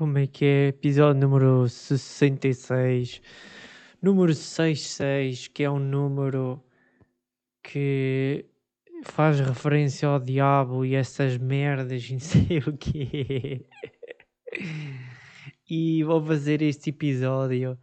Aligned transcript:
Como 0.00 0.16
é 0.16 0.26
que 0.26 0.46
é? 0.46 0.68
Episódio 0.68 1.20
número 1.20 1.68
66. 1.68 3.20
Número 4.00 4.32
66, 4.32 5.48
que 5.48 5.62
é 5.62 5.70
um 5.70 5.78
número 5.78 6.64
que 7.62 8.46
faz 9.04 9.40
referência 9.40 10.08
ao 10.08 10.18
diabo 10.18 10.86
e 10.86 10.94
essas 10.94 11.36
merdas 11.36 12.10
não 12.10 12.16
sei 12.18 12.60
o 12.66 12.78
quê. 12.78 13.66
E 15.68 16.02
vou 16.02 16.24
fazer 16.24 16.62
este 16.62 16.88
episódio 16.88 17.78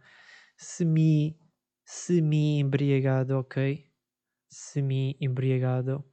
semi, 0.56 1.38
semi 1.84 2.58
embriagado, 2.58 3.38
ok? 3.38 3.86
Semi 4.48 5.16
embriagado. 5.20 6.04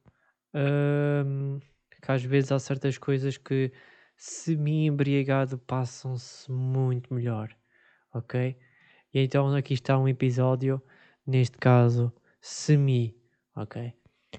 Um, 0.53 1.57
que 1.99 2.11
às 2.11 2.23
vezes 2.23 2.51
há 2.51 2.59
certas 2.59 2.99
coisas 2.99 3.39
que 3.39 3.73
semi-embriagado 4.15 5.57
passam-se 5.59 6.51
muito 6.51 7.13
melhor, 7.13 7.49
ok? 8.13 8.57
E 9.13 9.19
então 9.19 9.53
aqui 9.55 9.73
está 9.73 9.97
um 9.97 10.07
episódio, 10.07 10.81
neste 11.25 11.57
caso, 11.57 12.13
semi, 12.41 13.15
ok? 13.55 13.93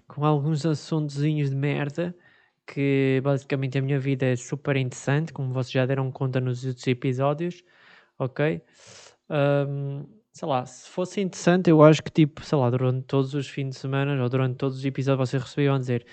Com 0.07 0.25
alguns 0.25 0.66
assuntozinhos 0.66 1.51
de 1.51 1.57
merda, 1.57 2.15
que 2.66 3.21
basicamente 3.23 3.79
a 3.79 3.83
minha 3.83 3.99
vida 3.99 4.27
é 4.27 4.37
super 4.37 4.77
interessante, 4.77 5.33
como 5.33 5.52
vocês 5.52 5.73
já 5.73 5.87
deram 5.87 6.11
conta 6.11 6.41
nos 6.41 6.65
outros 6.65 6.87
episódios, 6.87 7.63
ok? 8.19 8.63
Um, 9.30 10.07
sei 10.33 10.49
lá, 10.49 10.66
se 10.66 10.88
fosse 10.88 11.21
interessante, 11.21 11.71
eu 11.71 11.83
acho 11.83 12.02
que 12.02 12.11
tipo, 12.11 12.45
sei 12.45 12.59
lá, 12.59 12.69
durante 12.69 13.05
todos 13.07 13.35
os 13.35 13.49
fins 13.49 13.71
de 13.71 13.77
semana 13.77 14.23
ou 14.23 14.29
durante 14.29 14.57
todos 14.57 14.79
os 14.79 14.85
episódios 14.85 15.30
vocês 15.30 15.43
recebiam 15.43 15.77
a 15.77 15.79
dizer 15.79 16.07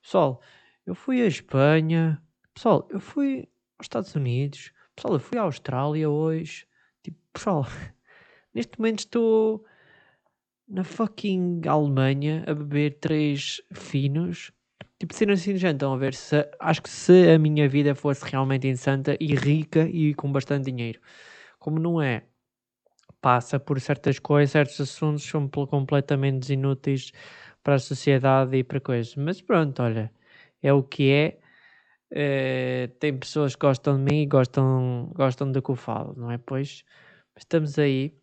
pessoal, 0.00 0.40
eu 0.86 0.94
fui 0.94 1.20
à 1.20 1.26
Espanha, 1.26 2.22
Pessoal, 2.56 2.88
eu 2.90 2.98
fui 2.98 3.46
aos 3.78 3.84
Estados 3.84 4.14
Unidos. 4.14 4.72
Pessoal, 4.94 5.12
eu 5.12 5.20
fui 5.20 5.38
à 5.38 5.42
Austrália 5.42 6.08
hoje. 6.08 6.66
Tipo, 7.02 7.18
pessoal, 7.30 7.66
neste 8.54 8.78
momento 8.78 9.00
estou 9.00 9.62
na 10.66 10.82
fucking 10.82 11.60
Alemanha 11.68 12.44
a 12.46 12.54
beber 12.54 12.98
três 12.98 13.60
finos. 13.74 14.52
Tipo, 14.98 15.12
sendo 15.12 15.32
assim, 15.32 15.58
já 15.58 15.68
então 15.68 15.92
a 15.92 15.98
ver 15.98 16.14
se 16.14 16.48
acho 16.58 16.82
que 16.82 16.88
se 16.88 17.28
a 17.30 17.38
minha 17.38 17.68
vida 17.68 17.94
fosse 17.94 18.24
realmente 18.24 18.66
insanta 18.66 19.18
e 19.20 19.34
rica 19.34 19.86
e 19.86 20.14
com 20.14 20.32
bastante 20.32 20.72
dinheiro, 20.72 20.98
como 21.58 21.78
não 21.78 22.00
é, 22.00 22.24
passa 23.20 23.60
por 23.60 23.78
certas 23.82 24.18
coisas, 24.18 24.52
certos 24.52 24.80
assuntos 24.80 25.24
são 25.24 25.46
completamente 25.46 26.54
inúteis 26.54 27.12
para 27.62 27.74
a 27.74 27.78
sociedade 27.78 28.56
e 28.56 28.64
para 28.64 28.80
coisas. 28.80 29.14
Mas 29.14 29.42
pronto, 29.42 29.82
olha, 29.82 30.10
é 30.62 30.72
o 30.72 30.82
que 30.82 31.10
é. 31.10 31.38
Uh, 32.12 32.88
tem 33.00 33.16
pessoas 33.18 33.54
que 33.54 33.66
gostam 33.66 33.96
de 33.96 34.02
mim 34.02 34.22
e 34.22 34.26
gostam, 34.26 35.10
gostam 35.14 35.50
do 35.50 35.60
que 35.60 35.70
eu 35.70 35.76
falo, 35.76 36.14
não 36.16 36.30
é? 36.30 36.38
Pois 36.38 36.84
estamos 37.36 37.78
aí. 37.78 38.14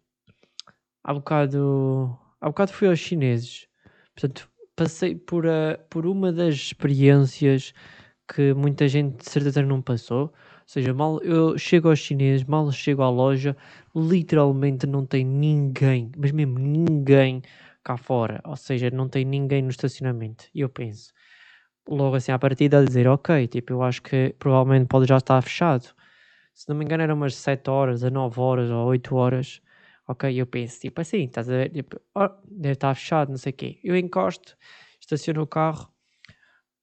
Há 1.04 1.14
bocado, 1.14 2.18
há 2.40 2.48
bocado 2.48 2.72
fui 2.72 2.88
aos 2.88 3.00
chineses. 3.00 3.68
Portanto, 4.16 4.50
passei 4.76 5.16
por, 5.16 5.46
a, 5.48 5.78
por 5.90 6.06
uma 6.06 6.32
das 6.32 6.56
experiências 6.56 7.74
que 8.34 8.54
muita 8.54 8.88
gente 8.88 9.18
de 9.18 9.30
certeza 9.30 9.62
não 9.64 9.82
passou. 9.82 10.22
Ou 10.24 10.34
seja, 10.66 10.94
mal 10.94 11.20
eu 11.22 11.58
chego 11.58 11.90
aos 11.90 12.00
chineses, 12.00 12.46
mal 12.46 12.72
chego 12.72 13.02
à 13.04 13.10
loja, 13.10 13.56
literalmente 13.96 14.88
não 14.88 15.06
tem 15.06 15.26
ninguém, 15.26 16.12
mas 16.18 16.32
mesmo 16.32 16.58
ninguém 16.60 17.42
cá 17.84 17.98
fora. 17.98 18.42
Ou 18.46 18.56
seja, 18.56 18.90
não 18.90 19.10
tem 19.10 19.26
ninguém 19.26 19.62
no 19.62 19.70
estacionamento. 19.70 20.46
E 20.54 20.62
eu 20.62 20.70
penso, 20.70 21.14
logo 21.88 22.16
assim 22.16 22.32
à 22.32 22.40
partida 22.40 22.80
a 22.80 22.86
dizer, 22.86 23.08
ok, 23.08 23.48
tipo, 23.48 23.74
eu 23.74 23.84
acho 23.84 24.02
que 24.02 24.36
provavelmente 24.40 24.88
pode 24.88 25.08
já 25.08 25.18
estar 25.18 25.42
fechado. 25.42 25.94
Se 26.54 26.70
não 26.70 26.76
me 26.76 26.86
engano 26.86 27.04
eram 27.04 27.16
umas 27.16 27.36
7 27.36 27.70
horas, 27.70 28.04
a 28.04 28.10
9 28.10 28.40
horas 28.40 28.70
ou 28.70 28.86
8 28.88 29.16
horas. 29.16 29.62
Ok, 30.08 30.34
eu 30.40 30.46
penso, 30.46 30.80
tipo 30.82 31.00
assim, 31.02 31.24
estás 31.26 31.50
a 31.50 31.54
ver, 31.54 31.70
tipo, 31.70 32.00
oh, 32.16 32.30
deve 32.46 32.74
estar 32.74 32.94
fechado, 32.96 33.30
não 33.30 33.38
sei 33.38 33.52
o 33.52 33.56
quê. 33.56 33.80
Eu 33.84 33.96
encosto, 33.96 34.58
estaciono 35.00 35.42
o 35.42 35.48
carro, 35.48 35.90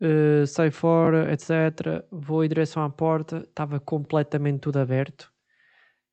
uh, 0.00 0.47
saio 0.47 0.72
fora, 0.72 1.33
etc. 1.33 2.05
Vou 2.10 2.44
em 2.44 2.49
direção 2.49 2.83
à 2.83 2.91
porta, 2.91 3.39
estava 3.49 3.78
completamente 3.78 4.60
tudo 4.60 4.78
aberto. 4.78 5.31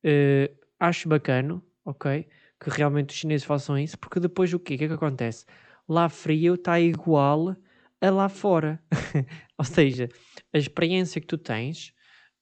Uh, 0.04 0.54
acho 0.78 1.08
bacana, 1.08 1.62
ok, 1.84 2.28
que 2.60 2.70
realmente 2.70 3.10
os 3.10 3.16
chineses 3.16 3.46
façam 3.46 3.78
isso, 3.78 3.98
porque 3.98 4.20
depois 4.20 4.52
o 4.52 4.60
quê? 4.60 4.74
O 4.74 4.78
que 4.78 4.84
é 4.84 4.88
que 4.88 4.94
acontece? 4.94 5.46
Lá 5.88 6.08
frio 6.08 6.54
está 6.54 6.78
igual 6.78 7.56
a 8.00 8.10
lá 8.10 8.28
fora. 8.28 8.80
Ou 9.58 9.64
seja, 9.64 10.08
a 10.52 10.58
experiência 10.58 11.20
que 11.20 11.26
tu 11.26 11.38
tens 11.38 11.92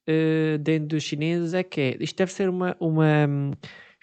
uh, 0.08 0.58
dentro 0.58 0.88
dos 0.88 1.02
chineses 1.02 1.54
é 1.54 1.62
que 1.62 1.80
é, 1.80 1.96
isto 2.00 2.16
deve 2.16 2.32
ser 2.32 2.48
uma, 2.48 2.76
uma 2.80 3.26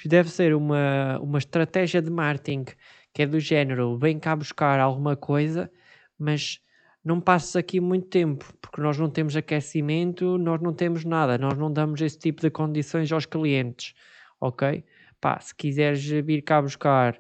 deve 0.06 0.30
ser 0.30 0.54
uma, 0.54 1.20
uma 1.20 1.38
estratégia 1.38 2.02
de 2.02 2.10
marketing 2.10 2.66
que 3.14 3.22
é 3.22 3.28
do 3.28 3.40
género, 3.40 3.98
vem 3.98 4.20
cá 4.20 4.36
buscar 4.36 4.80
alguma 4.80 5.16
coisa, 5.16 5.72
mas 6.18 6.60
não 7.04 7.22
passes 7.22 7.56
aqui 7.56 7.80
muito 7.80 8.08
tempo, 8.08 8.46
porque 8.60 8.82
nós 8.82 8.98
não 8.98 9.10
temos 9.10 9.36
aquecimento, 9.36 10.38
nós 10.38 10.60
não 10.62 10.74
temos 10.74 11.06
nada, 11.06 11.38
nós 11.38 11.58
não 11.58 11.72
damos 11.72 12.02
esse 12.02 12.18
tipo 12.18 12.42
de 12.42 12.50
condições 12.50 13.12
aos 13.12 13.26
clientes, 13.26 13.94
ok? 14.42 14.84
Pá, 15.22 15.40
se 15.40 15.54
quiseres 15.54 16.04
vir 16.04 16.42
cá 16.42 16.62
buscar 16.62 17.20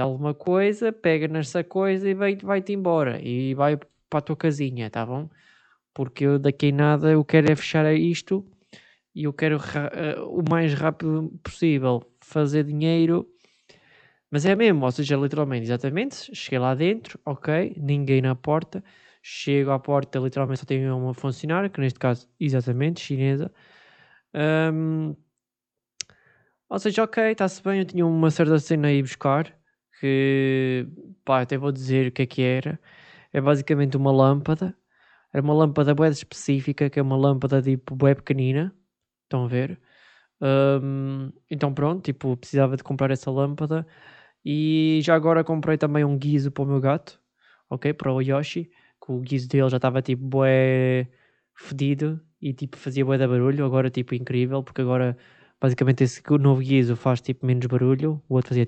alguma 0.00 0.34
coisa, 0.34 0.92
pega 0.92 1.28
nessa 1.28 1.62
coisa 1.62 2.08
e 2.08 2.14
vai-te 2.14 2.44
vai 2.44 2.62
embora 2.68 3.20
e 3.22 3.54
vai 3.54 3.76
para 3.76 4.18
a 4.18 4.22
tua 4.22 4.36
casinha, 4.36 4.90
tá 4.90 5.04
bom? 5.04 5.28
Porque 5.94 6.24
eu 6.24 6.38
daqui 6.38 6.68
a 6.68 6.72
nada 6.72 7.10
eu 7.10 7.24
quero 7.24 7.50
é 7.50 7.56
fechar 7.56 7.92
isto 7.94 8.44
e 9.14 9.24
eu 9.24 9.32
quero 9.32 9.56
uh, 9.58 10.28
o 10.28 10.42
mais 10.48 10.74
rápido 10.74 11.32
possível 11.42 12.02
fazer 12.20 12.64
dinheiro. 12.64 13.26
Mas 14.30 14.44
é 14.46 14.54
mesmo, 14.54 14.84
ou 14.84 14.90
seja, 14.92 15.16
literalmente, 15.16 15.64
exatamente, 15.64 16.34
cheguei 16.36 16.58
lá 16.58 16.74
dentro, 16.74 17.18
ok, 17.24 17.74
ninguém 17.78 18.20
na 18.20 18.34
porta, 18.34 18.84
chego 19.22 19.70
à 19.70 19.78
porta, 19.78 20.18
literalmente 20.18 20.60
só 20.60 20.66
tenho 20.66 20.96
uma 20.96 21.14
funcionária, 21.14 21.70
que 21.70 21.80
neste 21.80 21.98
caso, 21.98 22.28
exatamente, 22.38 23.00
chinesa. 23.00 23.50
Um, 24.34 25.16
ou 26.68 26.78
seja, 26.78 27.02
ok, 27.04 27.32
está-se 27.32 27.62
bem, 27.62 27.80
eu 27.80 27.84
tinha 27.84 28.06
uma 28.06 28.30
certa 28.30 28.58
cena 28.58 28.88
aí 28.88 29.02
buscar, 29.02 29.54
que 30.00 30.86
pá, 31.24 31.42
até 31.42 31.56
vou 31.58 31.72
dizer 31.72 32.08
o 32.08 32.12
que 32.12 32.22
é 32.22 32.26
que 32.26 32.42
era. 32.42 32.80
É 33.32 33.40
basicamente 33.40 33.96
uma 33.96 34.12
lâmpada. 34.12 34.76
Era 35.32 35.42
uma 35.42 35.54
lâmpada 35.54 35.94
web 35.98 36.12
específica, 36.12 36.90
que 36.90 36.98
é 36.98 37.02
uma 37.02 37.16
lâmpada 37.16 37.62
tipo 37.62 37.96
web 38.02 38.16
pequenina. 38.22 38.74
Estão 39.24 39.44
a 39.44 39.48
ver? 39.48 39.80
Um, 40.40 41.32
então 41.50 41.74
pronto, 41.74 42.02
tipo, 42.04 42.36
precisava 42.36 42.76
de 42.76 42.82
comprar 42.84 43.10
essa 43.10 43.30
lâmpada. 43.30 43.86
E 44.44 45.00
já 45.02 45.14
agora 45.14 45.44
comprei 45.44 45.76
também 45.78 46.04
um 46.04 46.18
guiso 46.18 46.50
para 46.50 46.64
o 46.64 46.66
meu 46.66 46.80
gato. 46.80 47.20
Ok? 47.70 47.92
Para 47.94 48.12
o 48.12 48.22
Yoshi. 48.22 48.70
Que 49.04 49.12
o 49.12 49.20
guiso 49.20 49.48
dele 49.48 49.68
já 49.70 49.76
estava 49.78 50.02
tipo 50.02 50.24
bué 50.26 51.08
fedido. 51.56 52.20
E 52.40 52.52
tipo 52.54 52.76
fazia 52.76 53.04
bué 53.04 53.18
da 53.18 53.28
barulho. 53.28 53.64
Agora 53.64 53.90
tipo 53.90 54.14
incrível. 54.14 54.62
Porque 54.62 54.80
agora 54.82 55.16
basicamente 55.60 56.04
esse 56.04 56.22
novo 56.40 56.60
guiso 56.60 56.96
faz 56.96 57.20
tipo 57.20 57.46
menos 57.46 57.66
barulho. 57.66 58.22
O 58.28 58.34
outro 58.34 58.50
fazia 58.50 58.64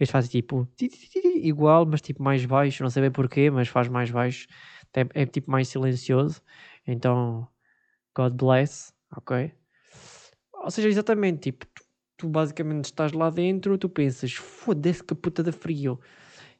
este 0.00 0.12
faz 0.12 0.28
tipo 0.28 0.68
igual, 1.42 1.84
mas 1.84 2.00
tipo 2.00 2.22
mais 2.22 2.44
baixo, 2.44 2.82
não 2.82 2.90
sei 2.90 3.02
bem 3.02 3.10
porquê, 3.10 3.50
mas 3.50 3.68
faz 3.68 3.88
mais 3.88 4.10
baixo. 4.10 4.46
É, 4.94 5.22
é 5.22 5.26
tipo 5.26 5.50
mais 5.50 5.68
silencioso. 5.68 6.40
Então, 6.86 7.48
God 8.14 8.34
bless, 8.34 8.92
ok? 9.16 9.52
Ou 10.52 10.70
seja, 10.70 10.88
exatamente, 10.88 11.50
tipo, 11.50 11.66
tu, 11.66 11.84
tu 12.16 12.28
basicamente 12.28 12.86
estás 12.86 13.12
lá 13.12 13.30
dentro, 13.30 13.78
tu 13.78 13.88
pensas, 13.88 14.32
foda-se 14.32 15.02
que 15.02 15.14
puta 15.14 15.42
de 15.42 15.52
frio. 15.52 16.00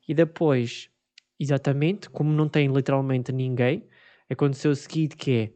E 0.06 0.14
depois, 0.14 0.90
exatamente, 1.38 2.08
como 2.10 2.30
não 2.32 2.48
tem 2.48 2.68
literalmente 2.72 3.32
ninguém, 3.32 3.88
aconteceu 4.30 4.70
o 4.70 4.76
seguinte 4.76 5.16
que 5.16 5.30
é, 5.32 5.52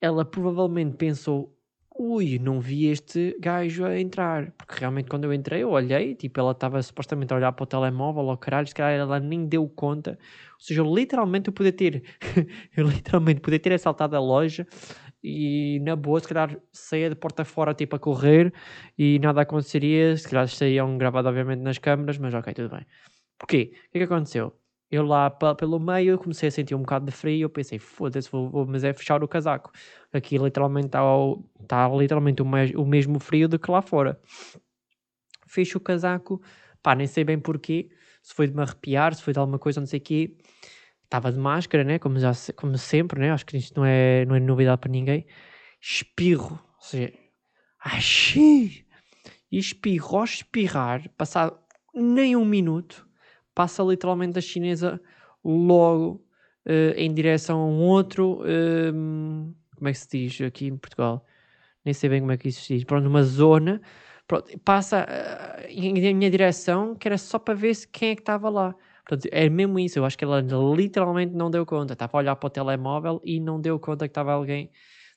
ela 0.00 0.24
provavelmente 0.24 0.96
pensou, 0.96 1.53
ui, 1.96 2.38
não 2.38 2.60
vi 2.60 2.86
este 2.86 3.36
gajo 3.40 3.84
a 3.84 3.98
entrar. 3.98 4.50
Porque 4.52 4.74
realmente 4.80 5.08
quando 5.08 5.24
eu 5.24 5.32
entrei, 5.32 5.62
eu 5.62 5.70
olhei, 5.70 6.14
tipo, 6.14 6.40
ela 6.40 6.52
estava 6.52 6.82
supostamente 6.82 7.32
a 7.32 7.36
olhar 7.36 7.52
para 7.52 7.62
o 7.62 7.66
telemóvel, 7.66 8.24
ou 8.24 8.36
caralho, 8.36 8.66
se 8.66 8.74
calhar 8.74 8.92
ela 8.98 9.20
nem 9.20 9.46
deu 9.46 9.68
conta. 9.68 10.18
Ou 10.54 10.60
seja, 10.60 10.80
eu 10.80 10.94
literalmente 10.94 11.50
podia 11.52 11.72
ter, 11.72 12.02
eu 12.76 12.86
literalmente 12.88 13.40
podia 13.40 13.58
ter 13.60 13.72
assaltado 13.72 14.16
a 14.16 14.20
loja 14.20 14.66
e 15.22 15.80
na 15.82 15.96
boa, 15.96 16.20
se 16.20 16.28
calhar 16.28 16.58
saía 16.72 17.08
de 17.10 17.16
porta 17.16 17.44
fora, 17.44 17.74
tipo, 17.74 17.96
a 17.96 17.98
correr 17.98 18.52
e 18.98 19.18
nada 19.20 19.42
aconteceria. 19.42 20.16
Se 20.16 20.28
calhar 20.28 20.48
saíam 20.48 20.98
gravado, 20.98 21.28
obviamente, 21.28 21.60
nas 21.62 21.78
câmaras, 21.78 22.18
mas 22.18 22.34
ok, 22.34 22.52
tudo 22.54 22.70
bem. 22.76 22.86
Porquê? 23.38 23.72
O 23.88 23.92
que 23.92 23.98
é 23.98 24.00
que 24.00 24.04
aconteceu? 24.04 24.63
Eu 24.90 25.04
lá 25.04 25.30
pelo 25.30 25.78
meio 25.80 26.18
comecei 26.18 26.48
a 26.48 26.52
sentir 26.52 26.74
um 26.74 26.80
bocado 26.80 27.06
de 27.06 27.12
frio. 27.12 27.46
Eu 27.46 27.50
pensei, 27.50 27.78
foda-se, 27.78 28.30
vou, 28.30 28.48
vou, 28.48 28.66
mas 28.66 28.84
é 28.84 28.92
fechar 28.92 29.22
o 29.22 29.28
casaco. 29.28 29.72
Aqui 30.12 30.38
literalmente 30.38 30.86
está 30.86 31.00
tá 31.66 31.88
literalmente 31.88 32.42
o, 32.42 32.44
mais, 32.44 32.70
o 32.72 32.84
mesmo 32.84 33.18
frio 33.18 33.48
do 33.48 33.58
que 33.58 33.70
lá 33.70 33.82
fora. 33.82 34.20
Fecho 35.46 35.78
o 35.78 35.80
casaco, 35.80 36.40
pá, 36.82 36.94
nem 36.94 37.06
sei 37.06 37.24
bem 37.24 37.38
porquê. 37.38 37.90
Se 38.22 38.34
foi 38.34 38.46
de 38.46 38.54
me 38.54 38.62
arrepiar, 38.62 39.14
se 39.14 39.22
foi 39.22 39.32
de 39.32 39.38
alguma 39.38 39.58
coisa, 39.58 39.80
não 39.80 39.86
sei 39.86 39.98
o 39.98 40.02
quê. 40.02 40.36
Estava 41.04 41.30
de 41.32 41.38
máscara, 41.38 41.84
né? 41.84 41.98
Como, 41.98 42.18
já, 42.18 42.32
como 42.56 42.76
sempre, 42.78 43.20
né? 43.20 43.30
Acho 43.32 43.46
que 43.46 43.56
isto 43.56 43.78
não 43.78 43.84
é, 43.84 44.24
não 44.26 44.34
é 44.34 44.40
novidade 44.40 44.80
para 44.80 44.90
ninguém. 44.90 45.26
espirro, 45.80 46.60
ou 46.76 46.82
seja, 46.82 47.12
achei, 47.78 48.84
e 49.50 49.58
espirro 49.58 50.18
ao 50.18 50.24
espirrar, 50.24 51.08
passado 51.10 51.58
nem 51.94 52.34
um 52.34 52.44
minuto, 52.44 53.06
passa 53.54 53.82
literalmente 53.82 54.38
a 54.38 54.42
chinesa 54.42 55.00
logo 55.44 56.24
uh, 56.66 56.94
em 56.96 57.12
direção 57.12 57.60
a 57.60 57.66
um 57.66 57.80
outro, 57.82 58.40
uh, 58.42 59.54
como 59.76 59.88
é 59.88 59.92
que 59.92 59.98
se 59.98 60.08
diz 60.08 60.40
aqui 60.40 60.66
em 60.66 60.76
Portugal? 60.76 61.24
Nem 61.84 61.92
sei 61.92 62.08
bem 62.08 62.20
como 62.20 62.32
é 62.32 62.36
que 62.36 62.48
isso 62.48 62.62
se 62.62 62.74
diz, 62.74 62.84
pronto, 62.84 63.06
uma 63.06 63.22
zona, 63.22 63.80
pronto, 64.26 64.58
passa 64.60 65.06
uh, 65.06 65.66
em, 65.68 66.14
minha 66.14 66.30
direção, 66.30 66.94
que 66.94 67.06
era 67.06 67.18
só 67.18 67.38
para 67.38 67.54
ver 67.54 67.74
se 67.74 67.86
quem 67.88 68.10
é 68.10 68.14
que 68.14 68.22
estava 68.22 68.48
lá. 68.48 68.74
Portanto, 69.06 69.28
é 69.32 69.48
mesmo 69.50 69.78
isso, 69.78 69.98
eu 69.98 70.04
acho 70.04 70.16
que 70.16 70.24
ela 70.24 70.40
literalmente 70.74 71.34
não 71.34 71.50
deu 71.50 71.66
conta, 71.66 71.92
estava 71.92 72.16
a 72.16 72.20
olhar 72.20 72.36
para 72.36 72.46
o 72.46 72.50
telemóvel 72.50 73.20
e 73.22 73.38
não 73.38 73.60
deu 73.60 73.78
conta 73.78 74.08
que 74.08 74.10
estava 74.10 74.32
alguém 74.32 74.70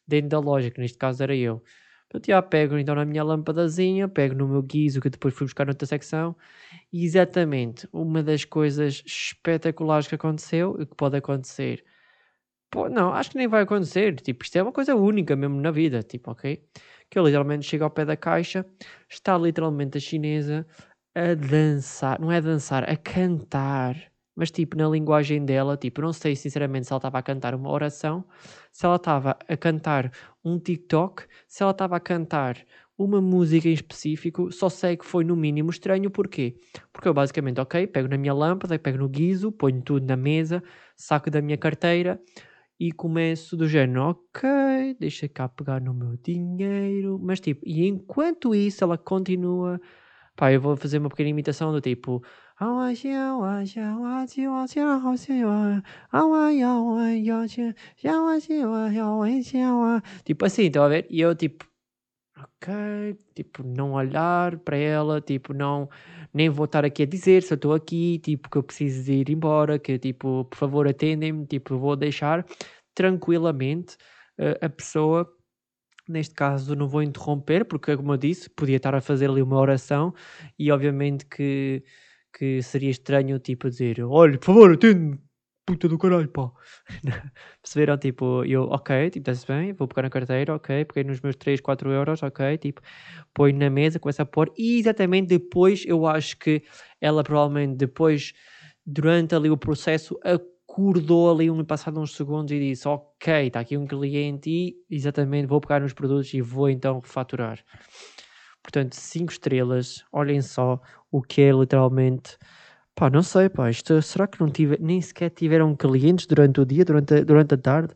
dentro 0.06 0.30
da 0.30 0.40
loja, 0.40 0.70
que 0.70 0.80
neste 0.80 0.98
caso 0.98 1.24
era 1.24 1.36
eu. 1.36 1.64
Portanto, 2.10 2.28
já 2.28 2.42
pego 2.42 2.78
então 2.78 2.96
na 2.96 3.06
minha 3.06 3.24
lâmpadazinha, 3.24 4.08
pego 4.08 4.36
no 4.36 4.48
meu 4.48 4.62
guiso 4.62 5.02
que 5.02 5.10
depois 5.10 5.34
fui 5.34 5.46
buscar 5.46 5.66
noutra 5.66 5.86
secção. 5.86 6.36
E 6.92 7.06
exatamente 7.06 7.88
uma 7.94 8.24
das 8.24 8.46
coisas 8.46 9.04
espetaculares 9.06 10.08
que 10.08 10.16
aconteceu 10.16 10.78
e 10.80 10.86
que 10.86 10.96
pode 10.96 11.18
acontecer. 11.18 11.84
Pô, 12.72 12.90
não, 12.90 13.14
acho 13.14 13.32
que 13.32 13.38
nem 13.38 13.48
vai 13.48 13.64
acontecer. 13.64 14.16
Tipo, 14.22 14.44
isto 14.44 14.58
é 14.58 14.64
uma 14.64 14.72
coisa 14.74 14.96
única 14.96 15.36
mesmo 15.36 15.60
na 15.62 15.72
vida. 15.72 16.04
Tipo, 16.04 16.32
ok? 16.32 16.64
Que 17.10 17.20
eu 17.20 17.26
literalmente 17.26 17.66
chego 17.66 17.84
ao 17.86 17.90
pé 17.92 18.06
da 18.06 18.18
caixa, 18.18 18.66
está 19.10 19.38
literalmente 19.38 19.98
a 19.98 20.02
chinesa 20.02 20.68
a 21.16 21.34
dançar, 21.34 22.20
não 22.20 22.32
é 22.32 22.38
a 22.38 22.42
dançar, 22.42 22.90
a 22.90 22.96
cantar 22.96 24.12
mas 24.38 24.52
tipo, 24.52 24.78
na 24.78 24.88
linguagem 24.88 25.44
dela, 25.44 25.76
tipo, 25.76 26.00
não 26.00 26.14
sei 26.14 26.36
sinceramente 26.36 26.86
se 26.86 26.94
ela 26.94 27.00
estava 27.00 27.18
a 27.18 27.24
cantar 27.24 27.56
uma 27.56 27.72
oração, 27.72 28.24
se 28.72 28.86
ela 28.86 28.98
estava 28.98 29.36
a 29.48 29.58
cantar 29.58 30.12
um 30.46 30.60
TikTok, 30.60 31.24
se 31.48 31.64
ela 31.64 31.72
estava 31.72 31.96
a 31.98 32.00
cantar 32.00 32.64
uma 32.96 33.20
música 33.20 33.68
em 33.68 33.74
específico, 33.74 34.52
só 34.52 34.70
sei 34.70 34.96
que 34.96 35.06
foi 35.06 35.24
no 35.24 35.36
mínimo 35.36 35.72
estranho, 35.72 36.12
porquê? 36.12 36.56
Porque 36.94 37.08
eu 37.08 37.14
basicamente, 37.16 37.60
ok, 37.60 37.88
pego 37.88 38.08
na 38.08 38.18
minha 38.18 38.34
lâmpada, 38.34 38.78
pego 38.78 39.00
no 39.00 39.10
guiso, 39.10 39.52
ponho 39.52 39.82
tudo 39.82 40.06
na 40.06 40.16
mesa, 40.16 40.64
saco 40.96 41.32
da 41.32 41.42
minha 41.42 41.58
carteira 41.58 42.20
e 42.80 42.92
começo 42.92 43.58
do 43.58 43.68
género, 43.68 44.02
ok, 44.04 44.96
deixa 45.00 45.28
cá 45.28 45.50
pegar 45.50 45.82
no 45.82 45.94
meu 45.96 46.16
dinheiro, 46.18 47.20
mas 47.20 47.40
tipo, 47.40 47.62
e 47.66 47.88
enquanto 47.88 48.54
isso 48.54 48.84
ela 48.84 48.98
continua, 49.00 49.82
pá, 50.36 50.52
eu 50.54 50.62
vou 50.62 50.78
fazer 50.78 51.00
uma 51.00 51.10
pequena 51.10 51.30
imitação 51.30 51.72
do 51.72 51.82
tipo, 51.82 52.24
Tipo 60.26 60.46
assim, 60.46 60.64
estão 60.64 60.84
a 60.84 60.88
ver? 60.88 61.06
E 61.10 61.22
eu 61.22 61.36
tipo, 61.36 61.66
ok, 62.36 63.16
tipo, 63.36 63.64
não 63.64 63.94
olhar 63.94 64.58
para 64.60 64.76
ela, 64.76 65.22
tipo, 65.22 65.54
não, 65.54 65.88
nem 66.34 66.50
vou 66.50 66.66
estar 66.66 66.84
aqui 66.84 67.04
a 67.04 67.06
dizer 67.06 67.44
se 67.44 67.54
eu 67.54 67.56
estou 67.58 67.74
aqui, 67.74 68.20
tipo, 68.20 68.50
que 68.50 68.58
eu 68.58 68.64
preciso 68.64 69.12
ir 69.12 69.30
embora, 69.30 69.78
que 69.78 70.00
tipo, 70.00 70.46
por 70.46 70.58
favor 70.58 70.88
atendem-me, 70.88 71.46
tipo, 71.46 71.78
vou 71.78 71.96
deixar 71.96 72.44
tranquilamente 72.96 73.98
uh, 74.40 74.66
a 74.66 74.70
pessoa 74.70 75.32
neste 76.10 76.34
caso 76.34 76.76
não 76.76 76.88
vou 76.88 77.04
interromper, 77.04 77.66
porque 77.66 77.96
como 77.96 78.14
eu 78.14 78.18
disse, 78.18 78.50
podia 78.50 78.78
estar 78.78 78.96
a 78.96 79.02
fazer 79.02 79.30
ali 79.30 79.42
uma 79.42 79.58
oração 79.58 80.14
e 80.58 80.72
obviamente 80.72 81.26
que 81.26 81.84
que 82.38 82.62
seria 82.62 82.90
estranho, 82.92 83.40
tipo, 83.40 83.70
dizer 83.70 84.04
olha, 84.04 84.38
por 84.38 84.46
favor, 84.46 84.74
atende 84.74 85.20
puta 85.68 85.90
do 85.90 85.98
caralho, 85.98 86.30
pá. 86.30 86.50
Perceberam? 87.62 87.98
Tipo, 87.98 88.46
eu, 88.46 88.64
ok, 88.64 89.10
tipo, 89.10 89.30
está-se 89.30 89.46
bem, 89.46 89.74
vou 89.74 89.86
pegar 89.86 90.04
na 90.04 90.10
carteira, 90.10 90.56
ok, 90.56 90.86
peguei 90.86 91.04
nos 91.04 91.20
meus 91.20 91.36
3, 91.36 91.60
4 91.60 91.92
euros, 91.92 92.24
ok, 92.24 92.58
tipo, 92.58 92.82
põe 93.34 93.52
na 93.52 93.70
mesa, 93.70 94.00
começa 94.00 94.24
a 94.24 94.26
pôr, 94.26 94.52
e 94.58 94.80
exatamente 94.80 95.28
depois, 95.28 95.84
eu 95.86 96.08
acho 96.08 96.38
que 96.38 96.64
ela 97.02 97.22
provavelmente 97.22 97.76
depois, 97.76 98.34
durante 98.86 99.36
ali 99.36 99.50
o 99.50 99.58
processo, 99.58 100.18
acordou 100.24 101.30
ali 101.30 101.52
um 101.52 101.66
passado 101.66 102.00
uns 102.00 102.16
segundos 102.16 102.54
e 102.54 102.60
disse, 102.60 102.88
ok, 102.88 103.48
está 103.48 103.60
aqui 103.60 103.76
um 103.76 103.86
cliente 103.86 104.50
e 104.50 104.78
exatamente 104.90 105.48
vou 105.48 105.60
pegar 105.60 105.82
nos 105.82 105.92
produtos 105.92 106.34
e 106.34 106.40
vou 106.42 106.70
então 106.70 107.02
refaturar. 107.02 107.62
Portanto, 108.68 108.96
5 108.96 109.32
estrelas, 109.32 110.04
olhem 110.12 110.42
só 110.42 110.82
o 111.10 111.22
que 111.22 111.42
é 111.42 111.52
literalmente. 111.54 112.38
Pá, 112.94 113.10
não 113.10 113.24
sei, 113.24 113.48
pá, 113.48 113.70
isto, 113.70 114.02
será 114.02 114.28
que 114.28 114.42
não 114.42 114.50
tive, 114.50 114.78
nem 114.82 115.00
sequer 115.00 115.30
tiveram 115.30 115.74
clientes 115.74 116.26
durante 116.26 116.60
o 116.60 116.66
dia, 116.66 116.84
durante 116.84 117.14
a, 117.14 117.24
durante 117.24 117.54
a 117.54 117.58
tarde? 117.58 117.94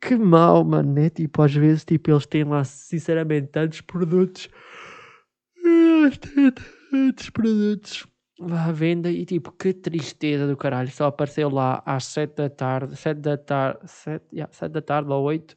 Que 0.00 0.16
mal, 0.16 0.64
mano, 0.64 0.94
né? 0.94 1.10
Tipo, 1.10 1.42
às 1.42 1.54
vezes, 1.54 1.84
tipo, 1.84 2.10
eles 2.10 2.24
têm 2.24 2.44
lá, 2.44 2.64
sinceramente, 2.64 3.48
tantos 3.48 3.82
produtos. 3.82 4.48
Tantos 6.90 7.28
produtos 7.28 8.06
à 8.50 8.72
venda 8.72 9.10
e 9.10 9.26
tipo, 9.26 9.52
que 9.52 9.74
tristeza 9.74 10.46
do 10.46 10.56
caralho. 10.56 10.90
Só 10.90 11.04
apareceu 11.08 11.50
lá 11.50 11.82
às 11.84 12.06
7 12.06 12.34
da 12.34 12.48
tarde, 12.48 12.96
7 12.96 13.20
da 13.20 13.36
tarde, 13.36 13.80
7, 13.84 14.24
yeah, 14.32 14.50
7 14.50 14.72
da 14.72 14.80
tarde 14.80 15.10
ou 15.10 15.22
8, 15.22 15.54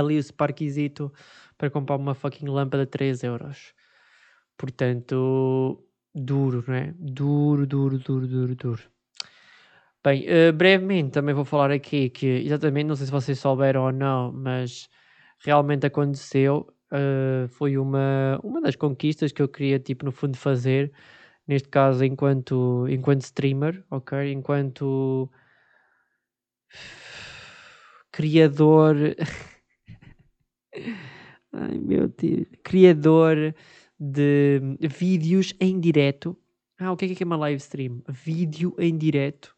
ali 0.00 0.18
o 0.18 0.22
Sparkizito 0.22 1.12
para 1.58 1.70
comprar 1.70 1.96
uma 1.96 2.14
fucking 2.14 2.46
lâmpada 2.48 2.84
de 2.84 2.90
3 2.90 3.22
euros. 3.22 3.74
Portanto, 4.56 5.84
duro, 6.14 6.64
não 6.66 6.74
é? 6.74 6.94
Duro, 6.98 7.66
duro, 7.66 7.98
duro, 7.98 8.26
duro, 8.26 8.54
duro. 8.54 8.82
Bem, 10.04 10.26
uh, 10.26 10.52
brevemente 10.52 11.12
também 11.12 11.34
vou 11.34 11.44
falar 11.44 11.70
aqui 11.70 12.10
que, 12.10 12.26
exatamente, 12.26 12.86
não 12.88 12.96
sei 12.96 13.06
se 13.06 13.12
vocês 13.12 13.38
souberam 13.38 13.84
ou 13.84 13.92
não, 13.92 14.32
mas 14.32 14.88
realmente 15.38 15.86
aconteceu. 15.86 16.66
Uh, 16.92 17.48
foi 17.48 17.78
uma, 17.78 18.38
uma 18.42 18.60
das 18.60 18.76
conquistas 18.76 19.32
que 19.32 19.40
eu 19.40 19.48
queria, 19.48 19.78
tipo, 19.78 20.04
no 20.04 20.12
fundo, 20.12 20.36
fazer. 20.36 20.92
Neste 21.46 21.68
caso, 21.68 22.04
enquanto, 22.04 22.86
enquanto 22.88 23.22
streamer, 23.22 23.84
ok? 23.90 24.32
Enquanto 24.32 25.30
criador. 28.12 28.96
Ai 31.52 31.78
meu 31.78 32.08
Deus. 32.08 32.46
Criador 32.62 33.54
de 33.98 34.60
vídeos 34.80 35.54
em 35.60 35.78
direto. 35.78 36.36
Ah, 36.78 36.90
o 36.90 36.96
que 36.96 37.04
é 37.04 37.14
que 37.14 37.22
é 37.22 37.26
uma 37.26 37.36
live 37.36 37.58
stream? 37.58 38.02
Vídeo 38.08 38.74
em 38.78 38.96
direto. 38.96 39.54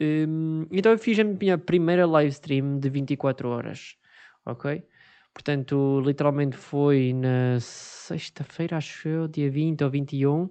Um, 0.00 0.66
então 0.70 0.92
eu 0.92 0.98
fiz 0.98 1.18
a 1.18 1.24
minha 1.24 1.56
primeira 1.58 2.06
live 2.06 2.30
stream 2.30 2.78
de 2.78 2.88
24 2.88 3.48
horas. 3.48 3.96
Ok? 4.44 4.84
Portanto, 5.32 6.00
literalmente 6.04 6.56
foi 6.56 7.12
na 7.12 7.58
sexta-feira, 7.60 8.76
acho 8.76 9.08
eu, 9.08 9.28
dia 9.28 9.50
20 9.50 9.84
ou 9.84 9.90
21 9.90 10.48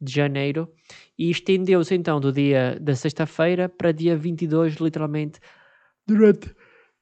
de 0.00 0.12
janeiro. 0.12 0.72
E 1.18 1.30
estendeu-se 1.30 1.94
então 1.94 2.20
do 2.20 2.32
dia 2.32 2.78
da 2.80 2.94
sexta-feira 2.94 3.68
para 3.68 3.92
dia 3.92 4.16
22, 4.16 4.74
literalmente, 4.74 5.40
durante 6.06 6.54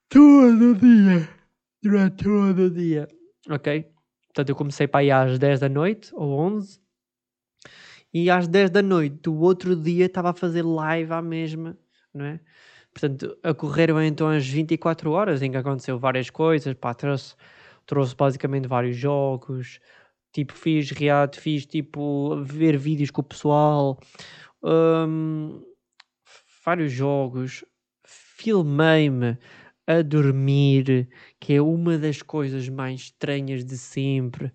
todo 0.09 0.71
o 0.71 0.75
dia 0.75 1.38
durante 1.83 2.25
todo 2.25 2.65
o 2.65 2.71
dia. 2.71 3.09
Ok? 3.49 3.91
Portanto, 4.29 4.49
eu 4.51 4.57
comecei 4.57 4.87
para 4.87 5.01
aí 5.01 5.11
às 5.11 5.39
10 5.39 5.61
da 5.61 5.69
noite 5.69 6.11
ou 6.15 6.39
11 6.39 6.81
e 8.13 8.31
às 8.31 8.49
10 8.49 8.71
da 8.71 8.83
noite 8.83 9.17
do 9.23 9.39
outro 9.41 9.75
dia 9.77 10.07
estava 10.07 10.31
a 10.31 10.35
fazer 10.35 10.63
live 10.63 11.13
à 11.13 11.23
mesma, 11.23 11.77
não 12.13 12.25
é? 12.25 12.41
Portanto, 12.93 13.37
ocorreram 13.45 14.03
então 14.03 14.29
as 14.29 14.47
24 14.47 15.11
horas 15.11 15.43
em 15.43 15.51
que 15.51 15.57
aconteceu 15.57 15.99
várias 15.99 16.31
coisas, 16.31 16.75
pá, 16.75 16.95
trouxe, 16.95 17.35
trouxe 17.87 18.15
basicamente 18.17 18.67
vários 18.67 18.97
jogos, 18.97 19.79
tipo, 20.33 20.53
fiz 20.55 20.91
react, 20.91 21.41
fiz 21.41 21.67
tipo, 21.67 22.43
ver 22.43 22.77
vídeos 22.77 23.11
com 23.11 23.21
o 23.21 23.25
pessoal, 23.25 23.99
um, 24.63 25.63
vários 26.65 26.91
jogos, 26.93 27.65
filmei-me 28.05 29.39
a 29.89 30.03
dormir, 30.03 31.09
que 31.41 31.55
é 31.55 31.63
uma 31.63 31.97
das 31.97 32.21
coisas 32.21 32.69
mais 32.69 33.01
estranhas 33.01 33.65
de 33.65 33.79
sempre 33.79 34.53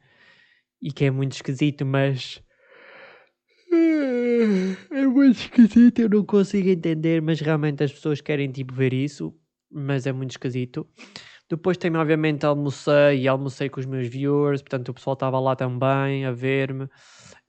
e 0.80 0.92
que 0.92 1.06
é 1.06 1.10
muito 1.10 1.32
esquisito, 1.32 1.84
mas 1.84 2.40
é 4.92 5.08
muito 5.08 5.40
esquisito, 5.40 6.00
eu 6.00 6.10
não 6.10 6.24
consigo 6.24 6.70
entender, 6.70 7.20
mas 7.20 7.40
realmente 7.40 7.84
as 7.84 7.92
pessoas 7.92 8.22
querem 8.22 8.52
tipo 8.52 8.76
ver 8.76 8.94
isso, 8.94 9.34
mas 9.72 10.06
é 10.06 10.12
muito 10.12 10.30
esquisito. 10.32 10.88
Depois 11.50 11.78
também, 11.78 12.00
obviamente, 12.00 12.46
almocei 12.46 13.22
e 13.22 13.28
almocei 13.28 13.70
com 13.70 13.80
os 13.80 13.88
meus 13.88 14.08
viewers, 14.08 14.62
portanto 14.62 14.90
o 14.90 14.94
pessoal 14.94 15.16
estava 15.16 15.40
lá 15.40 15.56
também 15.56 16.26
a 16.26 16.32
ver-me 16.32 16.88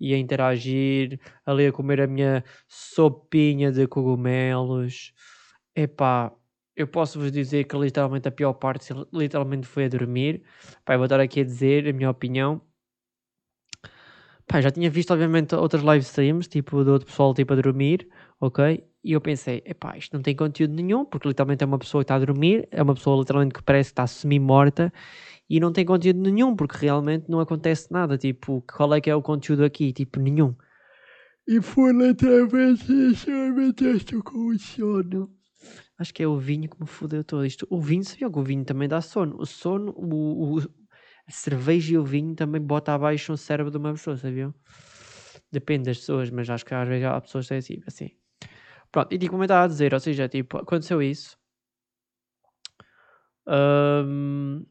e 0.00 0.14
a 0.14 0.18
interagir, 0.18 1.20
ali 1.44 1.66
a 1.66 1.72
comer 1.72 2.00
a 2.00 2.06
minha 2.06 2.42
sopinha 2.66 3.70
de 3.70 3.86
cogumelos. 3.86 5.12
Epá, 5.76 6.32
eu 6.76 6.86
posso 6.86 7.18
vos 7.20 7.30
dizer 7.30 7.64
que 7.64 7.76
literalmente 7.76 8.28
a 8.28 8.32
pior 8.32 8.52
parte 8.54 8.92
literalmente 9.12 9.66
foi 9.66 9.84
a 9.86 9.88
dormir. 9.88 10.42
Pá, 10.84 10.96
vou 10.96 11.04
estar 11.06 11.20
aqui 11.20 11.40
a 11.40 11.44
dizer 11.44 11.88
a 11.88 11.92
minha 11.92 12.10
opinião. 12.10 12.60
Pá, 14.46 14.60
já 14.60 14.70
tinha 14.70 14.90
visto 14.90 15.12
obviamente 15.12 15.54
outras 15.54 15.82
live 15.82 16.04
streams, 16.04 16.48
tipo 16.48 16.84
do 16.84 16.92
outro 16.92 17.06
pessoal 17.06 17.32
tipo 17.34 17.52
a 17.52 17.56
dormir, 17.56 18.08
ok? 18.40 18.84
e 19.04 19.12
eu 19.12 19.20
pensei, 19.20 19.62
epá, 19.66 19.98
isto 19.98 20.14
não 20.14 20.22
tem 20.22 20.34
conteúdo 20.34 20.72
nenhum, 20.72 21.04
porque 21.04 21.28
literalmente 21.28 21.62
é 21.62 21.66
uma 21.66 21.78
pessoa 21.78 22.02
que 22.02 22.04
está 22.04 22.14
a 22.14 22.18
dormir, 22.18 22.66
é 22.70 22.82
uma 22.82 22.94
pessoa 22.94 23.20
literalmente 23.20 23.52
que 23.52 23.62
parece 23.62 23.90
que 23.90 23.92
está 23.92 24.06
semi-morta 24.06 24.90
e 25.48 25.60
não 25.60 25.70
tem 25.72 25.84
conteúdo 25.84 26.20
nenhum, 26.20 26.56
porque 26.56 26.78
realmente 26.78 27.26
não 27.28 27.38
acontece 27.38 27.92
nada. 27.92 28.16
Tipo, 28.16 28.64
qual 28.66 28.94
é 28.94 29.00
que 29.02 29.10
é 29.10 29.14
o 29.14 29.20
conteúdo 29.20 29.62
aqui? 29.62 29.92
Tipo, 29.92 30.18
nenhum. 30.18 30.54
E 31.46 31.60
foi 31.60 31.92
literalmente 31.92 32.86
realmente 33.26 33.84
estou 33.84 34.22
com 34.22 34.58
sono. 34.58 35.30
Acho 35.98 36.12
que 36.12 36.22
é 36.22 36.26
o 36.26 36.36
vinho 36.36 36.68
que 36.68 36.80
me 36.80 36.86
fodeu 36.86 37.22
todo 37.22 37.46
isto. 37.46 37.66
O 37.70 37.80
vinho, 37.80 38.04
sabia 38.04 38.30
que 38.30 38.38
o 38.38 38.42
vinho 38.42 38.64
também 38.64 38.88
dá 38.88 39.00
sono. 39.00 39.36
O 39.38 39.46
sono, 39.46 39.92
o, 39.96 40.58
o, 40.58 40.60
a 40.60 41.30
cerveja 41.30 41.94
e 41.94 41.98
o 41.98 42.04
vinho 42.04 42.34
também 42.34 42.60
bota 42.60 42.92
abaixo 42.92 43.32
o 43.32 43.36
cérebro 43.36 43.70
de 43.70 43.78
uma 43.78 43.92
pessoa, 43.92 44.16
sabiam? 44.16 44.52
Depende 45.52 45.84
das 45.84 45.98
pessoas, 45.98 46.30
mas 46.30 46.50
acho 46.50 46.64
que 46.64 46.74
às 46.74 46.88
vezes 46.88 47.06
há 47.06 47.20
pessoas 47.20 47.46
que 47.46 47.54
assim. 47.54 47.82
assim. 47.86 48.10
Pronto, 48.90 49.12
e 49.12 49.18
tipo, 49.18 49.30
como 49.32 49.42
eu 49.42 49.46
estava 49.46 49.64
a 49.64 49.68
dizer, 49.68 49.94
ou 49.94 50.00
seja, 50.00 50.28
tipo, 50.28 50.58
aconteceu 50.58 51.02
isso. 51.02 51.38
Um, 53.46 54.64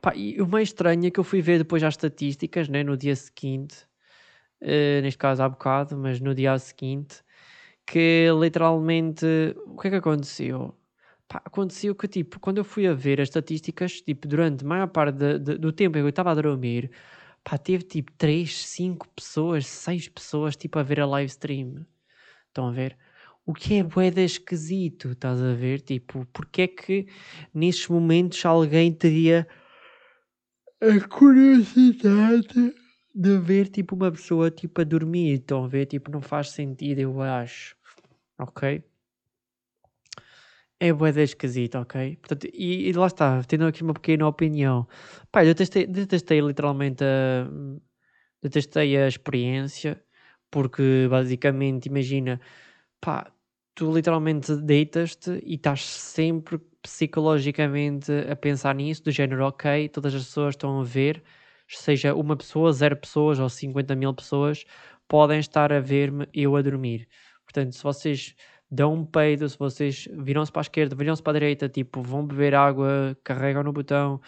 pá, 0.00 0.14
e 0.14 0.40
o 0.40 0.46
mais 0.46 0.68
estranho 0.68 1.06
é 1.06 1.10
que 1.10 1.18
eu 1.18 1.24
fui 1.24 1.40
ver 1.42 1.58
depois 1.58 1.82
as 1.82 1.94
estatísticas, 1.94 2.68
né, 2.68 2.82
no 2.82 2.96
dia 2.96 3.16
seguinte, 3.16 3.86
uh, 4.62 5.02
neste 5.02 5.18
caso 5.18 5.42
há 5.42 5.48
bocado, 5.48 5.96
mas 5.96 6.20
no 6.20 6.34
dia 6.34 6.58
seguinte, 6.58 7.23
que 7.86 8.28
literalmente, 8.40 9.26
o 9.66 9.76
que 9.78 9.88
é 9.88 9.90
que 9.90 9.96
aconteceu? 9.96 10.74
Pá, 11.28 11.42
aconteceu 11.44 11.94
que, 11.94 12.08
tipo, 12.08 12.38
quando 12.40 12.58
eu 12.58 12.64
fui 12.64 12.86
a 12.86 12.94
ver 12.94 13.20
as 13.20 13.28
estatísticas, 13.28 14.00
tipo, 14.00 14.28
durante 14.28 14.64
a 14.64 14.68
maior 14.68 14.88
parte 14.88 15.16
de, 15.16 15.38
de, 15.38 15.58
do 15.58 15.72
tempo 15.72 15.98
em 15.98 16.02
que 16.02 16.06
eu 16.06 16.10
estava 16.10 16.30
a 16.30 16.34
dormir, 16.34 16.90
pá, 17.42 17.58
teve 17.58 17.84
tipo 17.84 18.12
3, 18.12 18.66
5 18.66 19.08
pessoas, 19.10 19.66
6 19.66 20.08
pessoas, 20.08 20.56
tipo, 20.56 20.78
a 20.78 20.82
ver 20.82 21.00
a 21.00 21.06
live 21.06 21.30
stream. 21.30 21.86
Estão 22.48 22.68
a 22.68 22.72
ver? 22.72 22.96
O 23.46 23.52
que 23.54 23.74
é 23.74 23.82
boeda 23.82 24.22
esquisito, 24.22 25.10
estás 25.12 25.40
a 25.42 25.52
ver? 25.54 25.80
Tipo, 25.80 26.26
porque 26.32 26.62
é 26.62 26.68
que 26.68 27.06
nesses 27.52 27.88
momentos 27.88 28.44
alguém 28.44 28.92
teria 28.92 29.46
a 30.80 31.08
curiosidade 31.08 32.74
de 33.14 33.38
ver 33.38 33.68
tipo 33.68 33.94
uma 33.94 34.10
pessoa 34.10 34.50
tipo 34.50 34.80
a 34.80 34.84
dormir, 34.84 35.34
estão 35.34 35.64
a 35.64 35.68
ver? 35.68 35.86
Tipo, 35.86 36.10
não 36.10 36.20
faz 36.20 36.50
sentido, 36.50 36.98
eu 37.00 37.20
acho. 37.22 37.76
Ok? 38.38 38.82
É 40.80 40.92
boeda 40.92 41.22
esquisito, 41.22 41.76
ok? 41.78 42.16
Portanto, 42.16 42.48
e, 42.52 42.88
e, 42.88 42.92
lá 42.92 43.06
está, 43.06 43.42
tendo 43.44 43.66
aqui 43.66 43.82
uma 43.82 43.94
pequena 43.94 44.26
opinião. 44.26 44.86
Pá, 45.30 45.42
eu 45.42 45.48
detestei, 45.48 45.86
detestei 45.86 46.40
literalmente 46.40 47.04
a... 47.04 47.48
Detestei 48.42 48.96
a 48.98 49.08
experiência 49.08 50.04
porque 50.50 51.08
basicamente, 51.10 51.86
imagina, 51.86 52.40
pá, 53.00 53.32
tu 53.74 53.92
literalmente 53.92 54.54
deitas-te 54.56 55.40
e 55.44 55.54
estás 55.56 55.84
sempre 55.84 56.58
psicologicamente 56.82 58.12
a 58.30 58.36
pensar 58.36 58.74
nisso, 58.74 59.02
do 59.02 59.10
género, 59.10 59.46
ok, 59.46 59.88
todas 59.88 60.14
as 60.14 60.24
pessoas 60.24 60.54
estão 60.54 60.80
a 60.80 60.84
ver, 60.84 61.24
seja 61.68 62.14
uma 62.14 62.36
pessoa, 62.36 62.72
zero 62.72 62.96
pessoas 62.96 63.38
ou 63.38 63.48
50 63.48 63.94
mil 63.96 64.12
pessoas, 64.14 64.64
podem 65.08 65.38
estar 65.38 65.72
a 65.72 65.80
ver-me 65.80 66.28
eu 66.32 66.56
a 66.56 66.62
dormir. 66.62 67.08
Portanto, 67.44 67.74
se 67.74 67.82
vocês 67.82 68.34
dão 68.70 68.94
um 68.94 69.06
peido, 69.06 69.48
se 69.48 69.58
vocês 69.58 70.08
viram-se 70.12 70.50
para 70.52 70.60
a 70.60 70.62
esquerda, 70.62 70.96
viram-se 70.96 71.22
para 71.22 71.32
a 71.32 71.40
direita, 71.40 71.68
tipo, 71.68 72.02
vão 72.02 72.26
beber 72.26 72.54
água, 72.54 73.16
carregam 73.24 73.62
no 73.62 73.72
botão, 73.72 74.20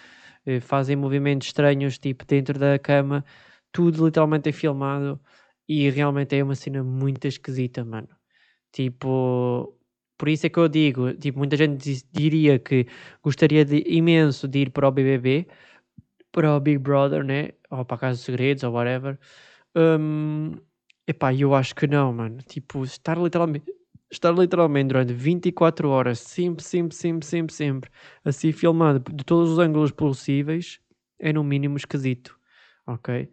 eh, 0.47 0.61
fazem 0.61 0.97
movimentos 0.97 1.49
estranhos, 1.49 1.99
tipo, 1.99 2.25
dentro 2.27 2.59
da 2.59 2.79
cama, 2.79 3.25
tudo 3.73 4.07
literalmente 4.07 4.49
é 4.49 4.53
filmado 4.53 5.21
e 5.69 5.91
realmente 5.91 6.37
é 6.37 6.45
uma 6.45 6.55
cena 6.55 6.83
muito 6.85 7.27
esquisita, 7.27 7.85
mano. 7.85 8.09
Tipo, 8.73 9.77
por 10.19 10.29
isso 10.29 10.47
é 10.47 10.51
que 10.51 10.59
eu 10.59 10.69
digo, 10.69 11.13
tipo, 11.15 11.39
muita 11.39 11.57
gente 11.57 12.05
diria 12.13 12.59
que 12.59 12.87
gostaria 13.23 13.65
de, 13.65 13.85
imenso 13.87 14.49
de 14.49 14.61
ir 14.61 14.71
para 14.71 14.89
o 14.89 14.93
BBB, 14.93 15.47
para 16.37 16.55
o 16.55 16.61
Big 16.61 16.77
Brother, 16.77 17.25
né? 17.25 17.53
Ou 17.71 17.83
para 17.83 17.97
a 17.97 17.99
Casa 18.01 18.19
dos 18.19 18.25
Segredos, 18.25 18.63
ou 18.63 18.73
whatever. 18.75 19.19
Um, 19.75 20.53
epá, 21.07 21.33
eu 21.33 21.55
acho 21.55 21.75
que 21.75 21.87
não, 21.87 22.13
mano. 22.13 22.43
Tipo, 22.43 22.85
estar 22.85 23.17
literalmente, 23.17 23.73
estar 24.11 24.33
literalmente 24.33 24.89
durante 24.89 25.15
24 25.15 25.89
horas, 25.89 26.21
sempre, 26.21 26.63
sempre, 26.63 26.95
sempre, 26.95 27.27
sempre, 27.27 27.55
sempre, 27.55 27.91
assim 28.23 28.53
filmado 28.53 29.03
de 29.15 29.25
todos 29.25 29.53
os 29.53 29.59
ângulos 29.59 29.91
possíveis, 29.91 30.79
é 31.19 31.33
no 31.33 31.43
mínimo 31.43 31.79
esquisito, 31.79 32.39
ok? 32.87 33.31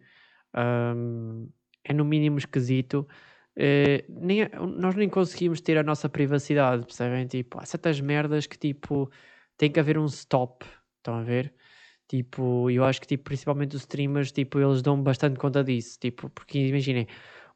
Um, 0.56 1.50
é 1.84 1.92
no 1.92 2.06
mínimo 2.06 2.38
esquisito. 2.38 3.06
Uh, 3.54 4.00
nem, 4.08 4.48
nós 4.78 4.94
nem 4.94 5.10
conseguimos 5.10 5.60
ter 5.60 5.76
a 5.76 5.82
nossa 5.82 6.08
privacidade, 6.08 6.86
percebem? 6.86 7.26
Tipo, 7.26 7.60
há 7.60 7.66
certas 7.66 8.00
merdas 8.00 8.46
que 8.46 8.58
tipo 8.58 9.10
tem 9.58 9.70
que 9.70 9.78
haver 9.78 9.98
um 9.98 10.06
stop, 10.06 10.64
estão 10.98 11.16
a 11.16 11.22
ver? 11.22 11.54
Tipo, 12.14 12.70
eu 12.70 12.84
acho 12.84 13.00
que 13.00 13.08
tipo, 13.08 13.24
principalmente 13.24 13.74
os 13.74 13.82
streamers, 13.82 14.30
tipo, 14.30 14.60
eles 14.60 14.82
dão 14.82 15.02
bastante 15.02 15.36
conta 15.36 15.64
disso, 15.64 15.98
tipo, 15.98 16.30
porque 16.30 16.60
imaginem, 16.68 17.08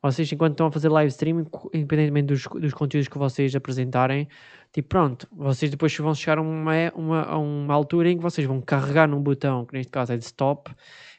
vocês 0.02 0.32
enquanto 0.32 0.54
estão 0.54 0.66
a 0.66 0.72
fazer 0.72 0.88
live 0.88 1.08
streaming, 1.10 1.46
independentemente 1.72 2.26
dos, 2.26 2.42
dos 2.42 2.74
conteúdos 2.74 3.06
que 3.06 3.18
vocês 3.18 3.54
apresentarem, 3.54 4.26
tipo, 4.72 4.88
pronto, 4.88 5.28
vocês 5.30 5.70
depois 5.70 5.96
vão 5.96 6.12
chegar 6.12 6.38
a 6.38 6.40
uma, 6.42 6.72
uma, 6.92 7.22
a 7.22 7.38
uma 7.38 7.72
altura 7.72 8.10
em 8.10 8.16
que 8.16 8.22
vocês 8.22 8.48
vão 8.48 8.60
carregar 8.60 9.06
num 9.06 9.22
botão, 9.22 9.64
que 9.64 9.74
neste 9.74 9.92
caso 9.92 10.12
é 10.12 10.16
de 10.16 10.24
stop, 10.24 10.72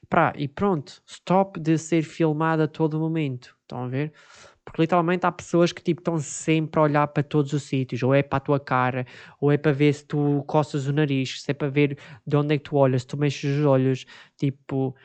Pá, 0.10 0.34
e 0.36 0.48
pronto, 0.48 1.02
stop 1.06 1.60
de 1.60 1.78
ser 1.78 2.02
filmado 2.02 2.64
a 2.64 2.68
todo 2.68 3.00
momento. 3.00 3.56
Estão 3.62 3.84
a 3.84 3.88
ver? 3.88 4.12
Porque 4.72 4.82
literalmente 4.84 5.26
há 5.26 5.32
pessoas 5.32 5.72
que 5.72 5.82
tipo, 5.82 6.02
estão 6.02 6.20
sempre 6.20 6.80
a 6.80 6.84
olhar 6.84 7.08
para 7.08 7.24
todos 7.24 7.54
os 7.54 7.64
sítios, 7.64 8.02
ou 8.04 8.14
é 8.14 8.22
para 8.24 8.38
a 8.38 8.40
tua 8.40 8.60
cara, 8.60 9.06
ou 9.40 9.52
é 9.52 9.58
para 9.58 9.72
ver 9.72 9.94
se 9.94 10.06
tu 10.06 10.44
coças 10.48 10.88
o 10.88 10.94
nariz, 10.94 11.42
se 11.42 11.52
é 11.52 11.54
para 11.54 11.70
ver 11.70 11.98
de 12.26 12.36
onde 12.38 12.56
é 12.56 12.58
que 12.58 12.64
tu 12.66 12.76
olhas, 12.78 13.02
se 13.02 13.08
tu 13.08 13.18
mexes 13.18 13.58
os 13.60 13.66
olhos, 13.66 14.06
tipo, 14.38 14.96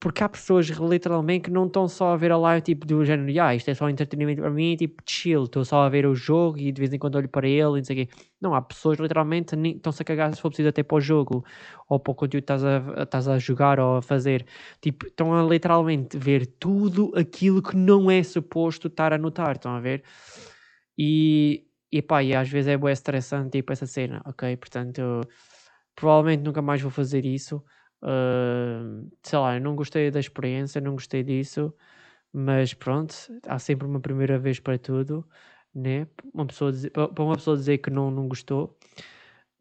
porque 0.00 0.24
há 0.24 0.28
pessoas 0.30 0.66
literalmente 0.68 1.44
que 1.44 1.50
não 1.50 1.66
estão 1.66 1.86
só 1.86 2.14
a 2.14 2.16
ver 2.16 2.32
a 2.32 2.38
live 2.38 2.62
tipo 2.62 2.86
do 2.86 3.04
género, 3.04 3.42
ah, 3.42 3.54
isto 3.54 3.70
é 3.70 3.74
só 3.74 3.88
entretenimento 3.88 4.40
para 4.40 4.50
mim, 4.50 4.74
tipo 4.74 5.02
chill, 5.06 5.44
estou 5.44 5.62
só 5.62 5.82
a 5.82 5.90
ver 5.90 6.06
o 6.06 6.14
jogo 6.14 6.58
e 6.58 6.72
de 6.72 6.80
vez 6.80 6.90
em 6.94 6.98
quando 6.98 7.16
olho 7.16 7.28
para 7.28 7.46
ele 7.46 7.58
e 7.60 7.78
não 7.78 7.84
sei 7.84 8.04
o 8.04 8.06
quê. 8.06 8.14
Não, 8.40 8.54
há 8.54 8.62
pessoas 8.62 8.98
literalmente 8.98 9.54
estão-se 9.54 10.00
a 10.00 10.04
cagar 10.04 10.34
se 10.34 10.40
for 10.40 10.48
preciso 10.48 10.70
até 10.70 10.82
para 10.82 10.96
o 10.96 11.00
jogo 11.02 11.44
ou 11.86 12.00
para 12.00 12.12
o 12.12 12.14
conteúdo 12.14 12.42
que 12.42 12.52
estás 12.52 12.64
a, 12.64 13.02
estás 13.02 13.28
a 13.28 13.38
jogar 13.38 13.78
ou 13.78 13.98
a 13.98 14.02
fazer. 14.02 14.46
Tipo, 14.80 15.06
estão 15.06 15.34
a 15.34 15.42
literalmente 15.42 16.16
ver 16.16 16.46
tudo 16.46 17.12
aquilo 17.14 17.62
que 17.62 17.76
não 17.76 18.10
é 18.10 18.22
suposto 18.22 18.88
estar 18.88 19.12
a 19.12 19.18
notar, 19.18 19.56
estão 19.56 19.72
a 19.72 19.80
ver? 19.80 20.02
E, 20.96 21.66
e 21.92 22.00
pá, 22.02 22.22
e 22.22 22.34
às 22.34 22.48
vezes 22.48 22.68
é 22.68 22.76
bem 22.78 22.92
estressante 22.92 23.50
tipo 23.58 23.72
essa 23.72 23.86
cena, 23.86 24.22
ok? 24.24 24.56
Portanto, 24.56 25.20
provavelmente 25.94 26.42
nunca 26.42 26.62
mais 26.62 26.80
vou 26.80 26.90
fazer 26.90 27.26
isso. 27.26 27.62
Uh, 28.02 29.10
sei 29.22 29.38
lá, 29.38 29.56
eu 29.56 29.60
não 29.60 29.76
gostei 29.76 30.10
da 30.10 30.20
experiência, 30.20 30.80
não 30.80 30.92
gostei 30.92 31.22
disso, 31.22 31.74
mas 32.32 32.74
pronto, 32.74 33.14
há 33.46 33.58
sempre 33.58 33.86
uma 33.86 34.00
primeira 34.00 34.38
vez 34.38 34.60
para 34.60 34.78
tudo, 34.78 35.26
né? 35.74 36.06
Uma 36.32 36.46
pessoa 36.46 36.72
dizer, 36.72 36.90
para 36.90 37.24
uma 37.24 37.36
pessoa 37.36 37.56
dizer 37.56 37.78
que 37.78 37.90
não, 37.90 38.10
não 38.10 38.28
gostou. 38.28 38.76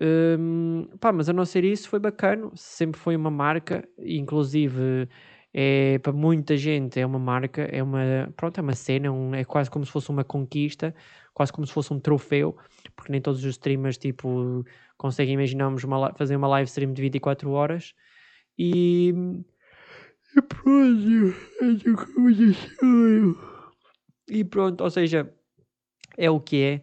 Um, 0.02 0.88
pá, 1.00 1.12
mas 1.12 1.28
a 1.30 1.34
não 1.34 1.46
ser 1.46 1.64
isso, 1.66 1.90
foi 1.90 2.00
bacana, 2.00 2.50
sempre 2.56 3.00
foi 3.00 3.16
uma 3.16 3.30
marca, 3.30 3.88
inclusive 3.98 5.10
é 5.54 5.98
para 6.00 6.14
muita 6.14 6.56
gente 6.58 7.00
é 7.00 7.06
uma 7.06 7.20
marca, 7.20 7.64
é 7.64 7.82
uma, 7.82 8.32
pronto, 8.36 8.60
é 8.60 8.62
uma 8.62 8.74
cena, 8.74 9.08
é 9.08 9.12
um, 9.12 9.34
é 9.36 9.44
quase 9.44 9.70
como 9.70 9.86
se 9.86 9.92
fosse 9.92 10.10
uma 10.10 10.24
conquista, 10.24 10.94
quase 11.34 11.52
como 11.52 11.66
se 11.66 11.74
fosse 11.74 11.92
um 11.94 12.00
troféu, 12.00 12.56
porque 12.96 13.12
nem 13.12 13.22
todos 13.22 13.44
os 13.44 13.52
streamers 13.52 13.98
tipo 13.98 14.64
conseguem 14.98 15.34
imaginarmos 15.36 15.84
uma, 15.84 16.14
fazer 16.14 16.36
uma 16.36 16.48
live 16.48 16.68
stream 16.70 16.94
de 16.94 17.02
24 17.02 17.50
horas 17.52 17.94
e. 18.60 19.14
E 20.36 20.42
pronto, 20.42 21.36
e 24.30 24.44
pronto, 24.44 24.84
ou 24.84 24.90
seja, 24.90 25.34
é 26.18 26.30
o 26.30 26.40
que 26.40 26.62
é. 26.62 26.82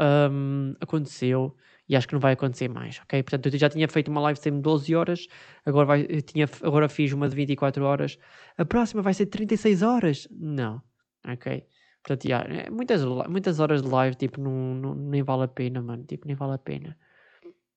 Um, 0.00 0.74
aconteceu 0.80 1.54
e 1.88 1.94
acho 1.94 2.08
que 2.08 2.14
não 2.14 2.20
vai 2.20 2.32
acontecer 2.32 2.68
mais, 2.68 3.00
ok? 3.04 3.22
Portanto, 3.22 3.46
eu 3.54 3.58
já 3.58 3.68
tinha 3.68 3.86
feito 3.86 4.10
uma 4.10 4.20
live 4.22 4.40
de 4.40 4.50
12 4.50 4.94
horas, 4.96 5.26
agora, 5.64 5.86
vai, 5.86 6.04
tinha, 6.22 6.48
agora 6.62 6.88
fiz 6.88 7.12
uma 7.12 7.28
de 7.28 7.36
24 7.36 7.84
horas, 7.84 8.18
a 8.56 8.64
próxima 8.64 9.02
vai 9.02 9.14
ser 9.14 9.26
36 9.26 9.82
horas? 9.82 10.26
Não, 10.30 10.82
ok? 11.28 11.64
Portanto, 12.02 12.28
já, 12.28 12.40
é, 12.40 12.70
muitas, 12.70 13.04
muitas 13.04 13.60
horas 13.60 13.82
de 13.82 13.88
live, 13.88 14.16
tipo, 14.16 14.40
não, 14.40 14.74
não, 14.74 14.94
nem 14.94 15.22
vale 15.22 15.44
a 15.44 15.48
pena, 15.48 15.82
mano, 15.82 16.04
tipo, 16.04 16.26
nem 16.26 16.34
vale 16.34 16.54
a 16.54 16.58
pena. 16.58 16.96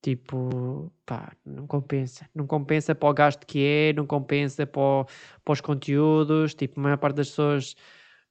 Tipo, 0.05 0.93
pá, 1.03 1.35
não 1.43 1.65
compensa. 1.65 2.29
Não 2.35 2.45
compensa 2.45 2.93
para 2.93 3.09
o 3.09 3.13
gasto 3.13 3.43
que 3.43 3.65
é, 3.65 3.91
não 3.91 4.05
compensa 4.05 4.63
para, 4.67 5.07
para 5.43 5.51
os 5.51 5.61
conteúdos. 5.61 6.53
Tipo, 6.53 6.79
a 6.79 6.83
maior 6.83 6.97
parte 6.97 7.15
das 7.15 7.29
pessoas 7.29 7.75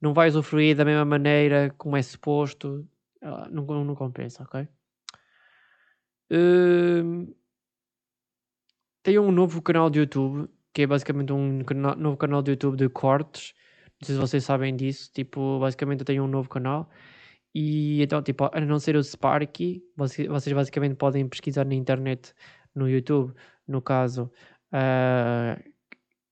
não 0.00 0.14
vai 0.14 0.28
usufruir 0.28 0.76
da 0.76 0.84
mesma 0.84 1.04
maneira 1.04 1.74
como 1.76 1.96
é 1.96 2.02
suposto. 2.02 2.88
Uh, 3.20 3.50
não, 3.50 3.64
não 3.84 3.96
compensa, 3.96 4.44
ok? 4.44 4.68
Uh, 6.30 7.34
tem 9.02 9.18
um 9.18 9.32
novo 9.32 9.60
canal 9.60 9.90
de 9.90 9.98
YouTube, 9.98 10.48
que 10.72 10.82
é 10.82 10.86
basicamente 10.86 11.32
um 11.32 11.64
novo 11.98 12.16
canal 12.16 12.40
de 12.40 12.52
YouTube 12.52 12.76
de 12.76 12.88
cortes. 12.88 13.52
Não 14.00 14.06
sei 14.06 14.14
se 14.14 14.20
vocês 14.20 14.44
sabem 14.44 14.76
disso. 14.76 15.10
Tipo, 15.12 15.58
basicamente 15.58 16.02
eu 16.02 16.06
tenho 16.06 16.22
um 16.22 16.28
novo 16.28 16.48
canal 16.48 16.88
E 17.54 18.02
então, 18.02 18.20
tipo, 18.22 18.50
a 18.52 18.60
não 18.60 18.78
ser 18.78 18.96
o 18.96 19.02
Sparky, 19.02 19.82
vocês, 19.96 20.52
basicamente 20.52 20.96
podem 20.96 21.28
pesquisar 21.28 21.64
na 21.64 21.74
internet, 21.74 22.34
no 22.74 22.88
YouTube, 22.88 23.32
no 23.66 23.80
caso, 23.80 24.30
uh, 24.72 25.74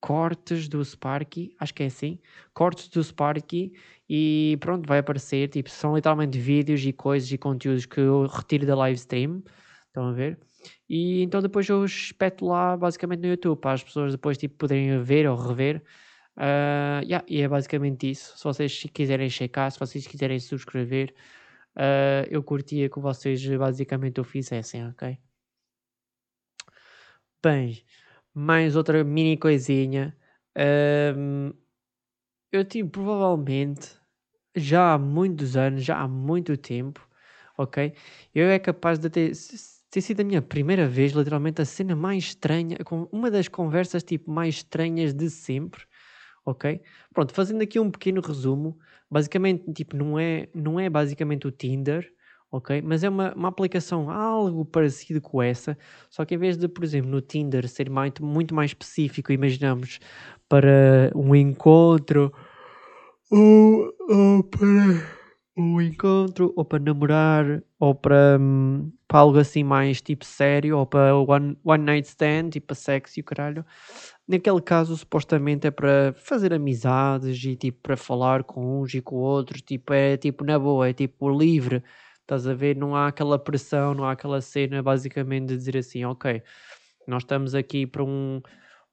cortes 0.00 0.68
do 0.68 0.84
Sparky, 0.84 1.54
acho 1.60 1.72
que 1.72 1.84
é 1.84 1.86
assim, 1.86 2.18
cortes 2.52 2.88
do 2.88 3.02
Sparky 3.02 3.72
e 4.08 4.58
pronto, 4.60 4.86
vai 4.88 4.98
aparecer, 4.98 5.48
tipo, 5.48 5.70
são 5.70 5.94
literalmente 5.94 6.38
vídeos 6.38 6.84
e 6.84 6.92
coisas 6.92 7.30
e 7.30 7.38
conteúdos 7.38 7.86
que 7.86 8.00
eu 8.00 8.26
retiro 8.26 8.66
da 8.66 8.74
live 8.74 8.98
stream, 8.98 9.44
estão 9.86 10.08
a 10.08 10.12
ver? 10.12 10.40
E 10.88 11.22
então 11.22 11.40
depois 11.40 11.68
eu 11.68 11.84
espeto 11.84 12.46
lá 12.46 12.76
basicamente 12.76 13.20
no 13.20 13.28
YouTube 13.28 13.60
para 13.60 13.72
as 13.72 13.82
pessoas 13.82 14.12
depois 14.12 14.38
tipo 14.38 14.56
poderem 14.56 15.00
ver 15.02 15.28
ou 15.28 15.36
rever. 15.36 15.82
Uh, 16.36 17.04
yeah, 17.04 17.24
e 17.28 17.42
é 17.42 17.48
basicamente 17.48 18.10
isso. 18.10 18.36
Se 18.38 18.44
vocês 18.44 18.84
quiserem 18.92 19.28
checar, 19.28 19.70
se 19.70 19.78
vocês 19.78 20.06
quiserem 20.06 20.40
subscrever, 20.40 21.14
uh, 21.76 22.26
eu 22.30 22.42
curtia 22.42 22.88
que 22.88 22.98
vocês 22.98 23.44
basicamente 23.46 24.20
o 24.20 24.24
fizessem, 24.24 24.88
ok? 24.88 25.18
Bem, 27.44 27.84
mais 28.32 28.76
outra 28.76 29.04
mini 29.04 29.36
coisinha. 29.36 30.16
Eu 32.52 32.64
tive 32.64 32.88
provavelmente 32.88 33.90
já 34.54 34.92
há 34.94 34.98
muitos 34.98 35.56
anos, 35.56 35.84
já 35.84 35.98
há 35.98 36.06
muito 36.08 36.56
tempo, 36.56 37.06
ok? 37.56 37.94
Eu 38.34 38.48
é 38.48 38.58
capaz 38.58 38.98
de 38.98 39.08
ter, 39.10 39.32
ter 39.90 40.00
sido 40.02 40.20
a 40.20 40.24
minha 40.24 40.42
primeira 40.42 40.86
vez, 40.86 41.12
literalmente, 41.12 41.62
a 41.62 41.64
cena 41.64 41.96
mais 41.96 42.24
estranha, 42.24 42.76
uma 43.10 43.30
das 43.30 43.48
conversas 43.48 44.02
tipo 44.02 44.30
mais 44.30 44.56
estranhas 44.56 45.14
de 45.14 45.30
sempre, 45.30 45.82
ok? 46.44 46.80
Pronto, 47.12 47.32
fazendo 47.32 47.62
aqui 47.62 47.78
um 47.78 47.90
pequeno 47.90 48.20
resumo, 48.20 48.78
basicamente, 49.10 49.72
tipo, 49.72 49.96
não 49.96 50.18
é, 50.18 50.48
não 50.54 50.78
é 50.78 50.88
basicamente 50.88 51.46
o 51.46 51.50
Tinder, 51.50 52.10
ok? 52.50 52.82
Mas 52.82 53.02
é 53.02 53.08
uma, 53.08 53.34
uma 53.34 53.48
aplicação 53.48 54.10
algo 54.10 54.64
parecido 54.64 55.20
com 55.20 55.42
essa, 55.42 55.76
só 56.10 56.24
que 56.24 56.34
em 56.34 56.38
vez 56.38 56.56
de, 56.56 56.68
por 56.68 56.84
exemplo, 56.84 57.10
no 57.10 57.20
Tinder 57.20 57.68
ser 57.68 57.88
muito, 57.88 58.24
muito 58.24 58.54
mais 58.54 58.70
específico, 58.70 59.32
imaginamos, 59.32 59.98
para 60.48 61.10
um 61.14 61.34
encontro 61.34 62.32
ou, 63.30 63.94
ou 64.08 64.44
para 64.44 65.21
um 65.56 65.80
encontro, 65.80 66.52
ou 66.56 66.64
para 66.64 66.78
namorar, 66.78 67.62
ou 67.78 67.94
para, 67.94 68.38
hum, 68.40 68.90
para 69.06 69.20
algo 69.20 69.38
assim 69.38 69.62
mais 69.62 70.00
tipo 70.00 70.24
sério, 70.24 70.78
ou 70.78 70.86
para 70.86 71.14
one, 71.16 71.58
one 71.64 71.84
night 71.84 72.08
stand, 72.08 72.50
tipo 72.50 72.68
para 72.68 72.76
sexo 72.76 73.20
e 73.20 73.22
o 73.22 73.24
caralho. 73.24 73.64
Naquele 74.26 74.62
caso, 74.62 74.96
supostamente 74.96 75.66
é 75.66 75.70
para 75.70 76.14
fazer 76.16 76.54
amizades 76.54 77.42
e 77.44 77.56
tipo 77.56 77.80
para 77.82 77.96
falar 77.96 78.44
com 78.44 78.80
uns 78.82 78.94
e 78.94 79.02
com 79.02 79.16
outros, 79.16 79.60
tipo, 79.62 79.92
é 79.92 80.16
tipo 80.16 80.44
na 80.44 80.58
boa, 80.58 80.88
é 80.88 80.92
tipo 80.92 81.28
livre. 81.30 81.82
Estás 82.22 82.46
a 82.46 82.54
ver? 82.54 82.76
Não 82.76 82.96
há 82.96 83.08
aquela 83.08 83.38
pressão, 83.38 83.94
não 83.94 84.04
há 84.04 84.12
aquela 84.12 84.40
cena 84.40 84.82
basicamente 84.82 85.48
de 85.48 85.56
dizer 85.56 85.76
assim, 85.76 86.04
ok, 86.04 86.42
nós 87.06 87.22
estamos 87.24 87.54
aqui 87.54 87.86
para 87.86 88.04
um, 88.04 88.40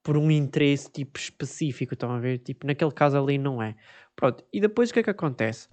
por 0.03 0.17
um 0.17 0.31
interesse 0.31 0.91
tipo 0.91 1.19
específico, 1.19 1.93
estão 1.93 2.11
a 2.11 2.19
ver? 2.19 2.39
Tipo, 2.39 2.67
naquele 2.67 2.91
caso 2.91 3.17
ali 3.17 3.37
não 3.37 3.61
é. 3.61 3.75
Pronto, 4.15 4.43
e 4.53 4.59
depois 4.59 4.89
o 4.89 4.93
que 4.93 4.99
é 4.99 5.03
que 5.03 5.09
acontece? 5.09 5.69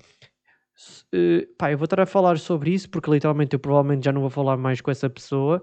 Uh, 1.15 1.47
pá, 1.57 1.73
eu 1.73 1.79
vou 1.79 1.85
estar 1.85 2.01
a 2.01 2.07
falar 2.07 2.39
sobre 2.39 2.73
isso 2.73 2.91
porque 2.91 3.11
literalmente 3.11 3.55
eu 3.55 3.61
provavelmente 3.61 4.05
já 4.05 4.13
não 4.13 4.21
vou 4.21 4.31
falar 4.31 4.57
mais 4.57 4.81
com 4.81 4.91
essa 4.91 5.09
pessoa. 5.09 5.63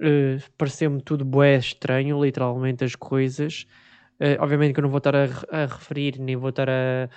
Uh, 0.00 0.42
Pareceu-me 0.58 1.00
tudo 1.00 1.24
bué 1.24 1.56
estranho, 1.56 2.22
literalmente, 2.22 2.84
as 2.84 2.94
coisas. 2.94 3.66
Uh, 4.20 4.36
obviamente 4.40 4.74
que 4.74 4.80
eu 4.80 4.82
não 4.82 4.90
vou 4.90 4.98
estar 4.98 5.14
a, 5.16 5.24
a 5.50 5.66
referir, 5.66 6.18
nem 6.18 6.36
vou 6.36 6.50
estar 6.50 6.68
a. 6.68 7.08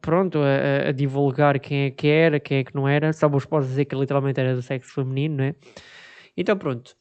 Pronto, 0.00 0.38
a, 0.38 0.88
a, 0.90 0.92
divulgar 0.92 1.58
quem 1.58 1.86
é 1.86 1.90
que 1.90 2.06
era, 2.06 2.38
quem 2.38 2.58
é 2.58 2.64
que 2.64 2.74
não 2.74 2.86
era. 2.86 3.12
Só 3.12 3.28
vos 3.28 3.44
posso 3.44 3.66
dizer 3.68 3.84
que 3.86 3.96
literalmente 3.96 4.40
era 4.40 4.54
do 4.54 4.62
sexo 4.62 4.94
feminino, 4.94 5.36
né? 5.36 5.54
Então, 6.36 6.56
pronto. 6.56 6.96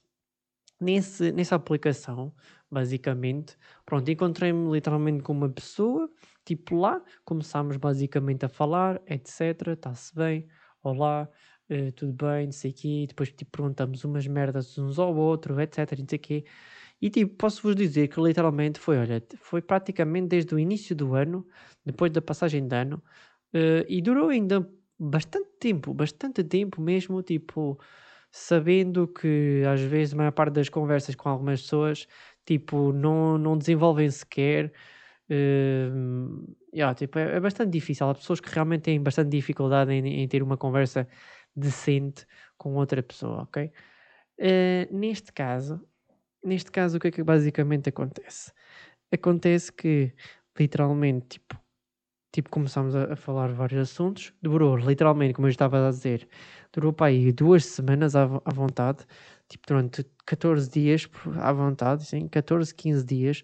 Nesse, 0.81 1.31
nessa 1.31 1.55
aplicação, 1.55 2.33
basicamente, 2.69 3.55
pronto, 3.85 4.09
encontrei-me 4.11 4.71
literalmente 4.71 5.23
com 5.23 5.31
uma 5.31 5.49
pessoa 5.49 6.09
Tipo 6.45 6.75
lá, 6.77 7.03
começámos 7.25 7.77
basicamente 7.77 8.45
a 8.45 8.49
falar, 8.49 9.01
etc. 9.07 9.69
Está-se 9.73 10.13
bem, 10.15 10.47
olá, 10.83 11.27
uh, 11.69 11.91
tudo 11.93 12.13
bem, 12.13 12.45
não 12.45 12.51
sei 12.51 12.71
o 12.71 12.73
quê. 12.73 13.05
Depois 13.07 13.31
tipo, 13.31 13.51
perguntamos 13.51 14.03
umas 14.05 14.27
merdas 14.27 14.77
uns 14.77 14.99
ao 14.99 15.15
outro, 15.15 15.59
etc. 15.59 15.99
Não 15.99 16.05
sei 16.07 16.19
quê. 16.19 16.45
E 17.01 17.09
tipo, 17.09 17.35
posso-vos 17.35 17.75
dizer 17.75 18.07
que 18.07 18.21
literalmente 18.21 18.79
foi, 18.79 18.97
olha, 18.97 19.21
foi 19.37 19.61
praticamente 19.61 20.27
desde 20.27 20.55
o 20.55 20.59
início 20.59 20.95
do 20.95 21.13
ano, 21.15 21.45
depois 21.85 22.11
da 22.11 22.21
passagem 22.21 22.67
de 22.67 22.75
ano, 22.75 23.01
uh, 23.53 23.85
e 23.87 24.01
durou 24.01 24.29
ainda 24.29 24.69
bastante 24.97 25.49
tempo, 25.59 25.93
bastante 25.93 26.43
tempo 26.43 26.81
mesmo, 26.81 27.21
tipo, 27.21 27.79
sabendo 28.31 29.07
que 29.07 29.63
às 29.67 29.81
vezes 29.81 30.13
a 30.13 30.17
maior 30.17 30.31
parte 30.31 30.53
das 30.53 30.69
conversas 30.69 31.15
com 31.15 31.29
algumas 31.29 31.61
pessoas, 31.61 32.07
tipo, 32.45 32.93
não, 32.93 33.37
não 33.37 33.57
desenvolvem 33.57 34.09
sequer 34.09 34.71
Uh, 35.29 36.55
yeah, 36.73 36.93
tipo, 36.93 37.17
é, 37.17 37.35
é, 37.35 37.39
bastante 37.39 37.71
difícil. 37.71 38.07
Há 38.07 38.15
pessoas 38.15 38.39
que 38.39 38.49
realmente 38.49 38.83
têm 38.83 39.01
bastante 39.01 39.29
dificuldade 39.29 39.91
em, 39.91 40.21
em 40.21 40.27
ter 40.27 40.43
uma 40.43 40.57
conversa 40.57 41.07
decente 41.55 42.25
com 42.57 42.75
outra 42.75 43.01
pessoa, 43.01 43.43
ok? 43.43 43.71
Uh, 44.39 44.95
neste 44.95 45.31
caso, 45.31 45.81
neste 46.43 46.71
caso, 46.71 46.97
o 46.97 46.99
que 46.99 47.07
é 47.07 47.11
que 47.11 47.23
basicamente 47.23 47.89
acontece? 47.89 48.51
Acontece 49.11 49.71
que, 49.71 50.13
literalmente, 50.59 51.39
tipo, 51.39 51.59
tipo 52.31 52.49
começamos 52.49 52.95
a, 52.95 53.13
a 53.13 53.15
falar 53.15 53.51
vários 53.53 53.79
assuntos, 53.91 54.33
demorou, 54.41 54.77
literalmente, 54.77 55.33
como 55.33 55.47
eu 55.47 55.51
estava 55.51 55.87
a 55.87 55.91
dizer, 55.91 56.27
durou 56.73 56.93
para 56.93 57.07
aí 57.07 57.31
duas 57.31 57.65
semanas 57.65 58.15
à, 58.15 58.23
à 58.23 58.53
vontade, 58.53 59.05
tipo, 59.47 59.65
durante 59.67 60.05
14 60.25 60.69
dias 60.69 61.09
à 61.41 61.51
vontade, 61.53 62.05
sim, 62.05 62.27
14, 62.27 62.75
15 62.75 63.05
dias, 63.05 63.43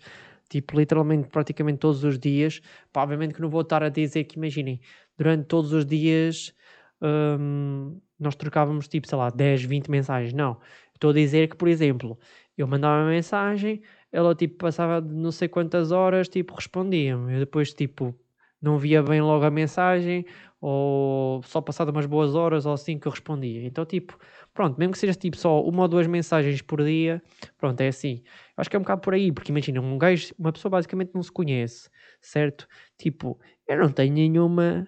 tipo, 0.51 0.77
literalmente, 0.77 1.29
praticamente 1.29 1.79
todos 1.79 2.03
os 2.03 2.19
dias. 2.19 2.61
Pá, 2.91 3.03
obviamente 3.03 3.33
que 3.33 3.41
não 3.41 3.49
vou 3.49 3.61
estar 3.61 3.81
a 3.83 3.89
dizer 3.89 4.25
que, 4.25 4.37
imaginem, 4.37 4.81
durante 5.17 5.45
todos 5.47 5.71
os 5.73 5.85
dias 5.85 6.53
um, 7.01 7.99
nós 8.19 8.35
trocávamos, 8.35 8.87
tipo, 8.87 9.07
sei 9.07 9.17
lá, 9.17 9.29
10, 9.29 9.63
20 9.63 9.89
mensagens. 9.89 10.33
Não. 10.33 10.59
Estou 10.93 11.11
a 11.11 11.13
dizer 11.13 11.49
que, 11.49 11.55
por 11.55 11.67
exemplo, 11.67 12.19
eu 12.57 12.67
mandava 12.67 13.01
uma 13.03 13.09
mensagem, 13.09 13.81
ela, 14.11 14.35
tipo, 14.35 14.57
passava 14.57 15.01
não 15.01 15.31
sei 15.31 15.47
quantas 15.47 15.91
horas, 15.91 16.27
tipo, 16.29 16.53
respondia-me. 16.53 17.33
Eu 17.33 17.39
depois, 17.39 17.73
tipo, 17.73 18.15
não 18.61 18.77
via 18.77 19.01
bem 19.01 19.21
logo 19.21 19.43
a 19.45 19.51
mensagem, 19.51 20.25
ou 20.61 21.41
só 21.43 21.59
passado 21.59 21.89
umas 21.89 22.05
boas 22.05 22.35
horas 22.35 22.65
ou 22.67 22.73
assim 22.73 22.99
que 22.99 23.07
eu 23.07 23.11
respondia. 23.11 23.65
Então, 23.65 23.83
tipo, 23.83 24.17
pronto, 24.53 24.77
mesmo 24.77 24.93
que 24.93 24.99
seja 24.99 25.13
tipo 25.15 25.35
só 25.35 25.61
uma 25.63 25.81
ou 25.83 25.87
duas 25.87 26.05
mensagens 26.05 26.61
por 26.61 26.83
dia, 26.83 27.21
pronto, 27.57 27.81
é 27.81 27.87
assim. 27.87 28.21
Acho 28.55 28.69
que 28.69 28.75
é 28.75 28.79
um 28.79 28.83
bocado 28.83 29.01
por 29.01 29.15
aí, 29.15 29.31
porque 29.31 29.51
imagina, 29.51 29.81
um 29.81 29.97
gajo, 29.97 30.33
uma 30.37 30.51
pessoa 30.53 30.69
basicamente 30.69 31.11
não 31.15 31.23
se 31.23 31.31
conhece, 31.31 31.89
certo? 32.21 32.67
Tipo, 32.97 33.39
eu 33.67 33.79
não 33.79 33.89
tenho 33.89 34.13
nenhuma, 34.13 34.87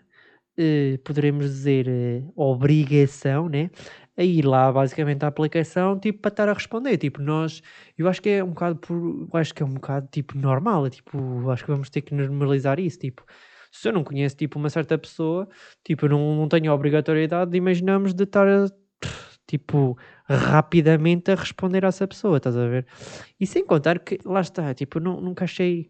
uh, 0.59 0.97
poderemos 1.03 1.45
dizer, 1.45 1.87
uh, 1.87 2.31
obrigação, 2.35 3.49
né? 3.49 3.71
A 4.15 4.23
ir 4.23 4.45
lá 4.45 4.71
basicamente 4.71 5.23
à 5.23 5.27
aplicação, 5.27 5.99
tipo, 5.99 6.19
para 6.19 6.29
estar 6.29 6.49
a 6.49 6.53
responder. 6.53 6.97
Tipo, 6.97 7.19
nós, 7.19 7.63
eu 7.97 8.07
acho 8.07 8.21
que 8.21 8.29
é 8.29 8.43
um 8.43 8.49
bocado 8.49 8.75
por, 8.77 8.95
eu 8.95 9.29
acho 9.39 9.53
que 9.55 9.63
é 9.63 9.65
um 9.65 9.73
bocado 9.73 10.07
tipo 10.11 10.37
normal, 10.37 10.85
é, 10.85 10.91
tipo, 10.91 11.49
acho 11.49 11.65
que 11.65 11.71
vamos 11.71 11.89
ter 11.89 12.01
que 12.01 12.13
normalizar 12.13 12.79
isso, 12.79 12.99
tipo 12.99 13.25
se 13.73 13.89
eu 13.89 13.93
não 13.93 14.03
conheço 14.03 14.37
tipo 14.37 14.59
uma 14.59 14.69
certa 14.69 14.97
pessoa, 14.97 15.49
tipo, 15.83 16.07
não, 16.07 16.35
não 16.35 16.47
tenho 16.47 16.71
a 16.71 16.75
obrigatoriedade 16.75 17.51
de 17.51 17.57
imaginarmos 17.57 18.13
de 18.13 18.23
estar 18.23 18.45
tipo 19.47 19.97
rapidamente 20.25 21.31
a 21.31 21.35
responder 21.35 21.83
a 21.83 21.87
essa 21.87 22.07
pessoa, 22.07 22.37
estás 22.37 22.55
a 22.55 22.67
ver? 22.67 22.85
E 23.39 23.47
sem 23.47 23.65
contar 23.65 23.99
que 23.99 24.19
lá 24.23 24.41
está, 24.41 24.73
tipo, 24.75 24.99
não, 24.99 25.19
nunca 25.19 25.45
achei 25.45 25.89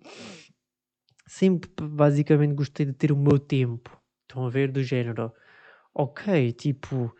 sempre 1.28 1.70
basicamente 1.82 2.54
gostei 2.54 2.86
de 2.86 2.94
ter 2.94 3.12
o 3.12 3.18
meu 3.18 3.38
tempo. 3.38 4.02
Estão 4.22 4.46
a 4.46 4.50
ver 4.50 4.72
do 4.72 4.82
género. 4.82 5.34
Ok, 5.94 6.54
tipo, 6.54 7.14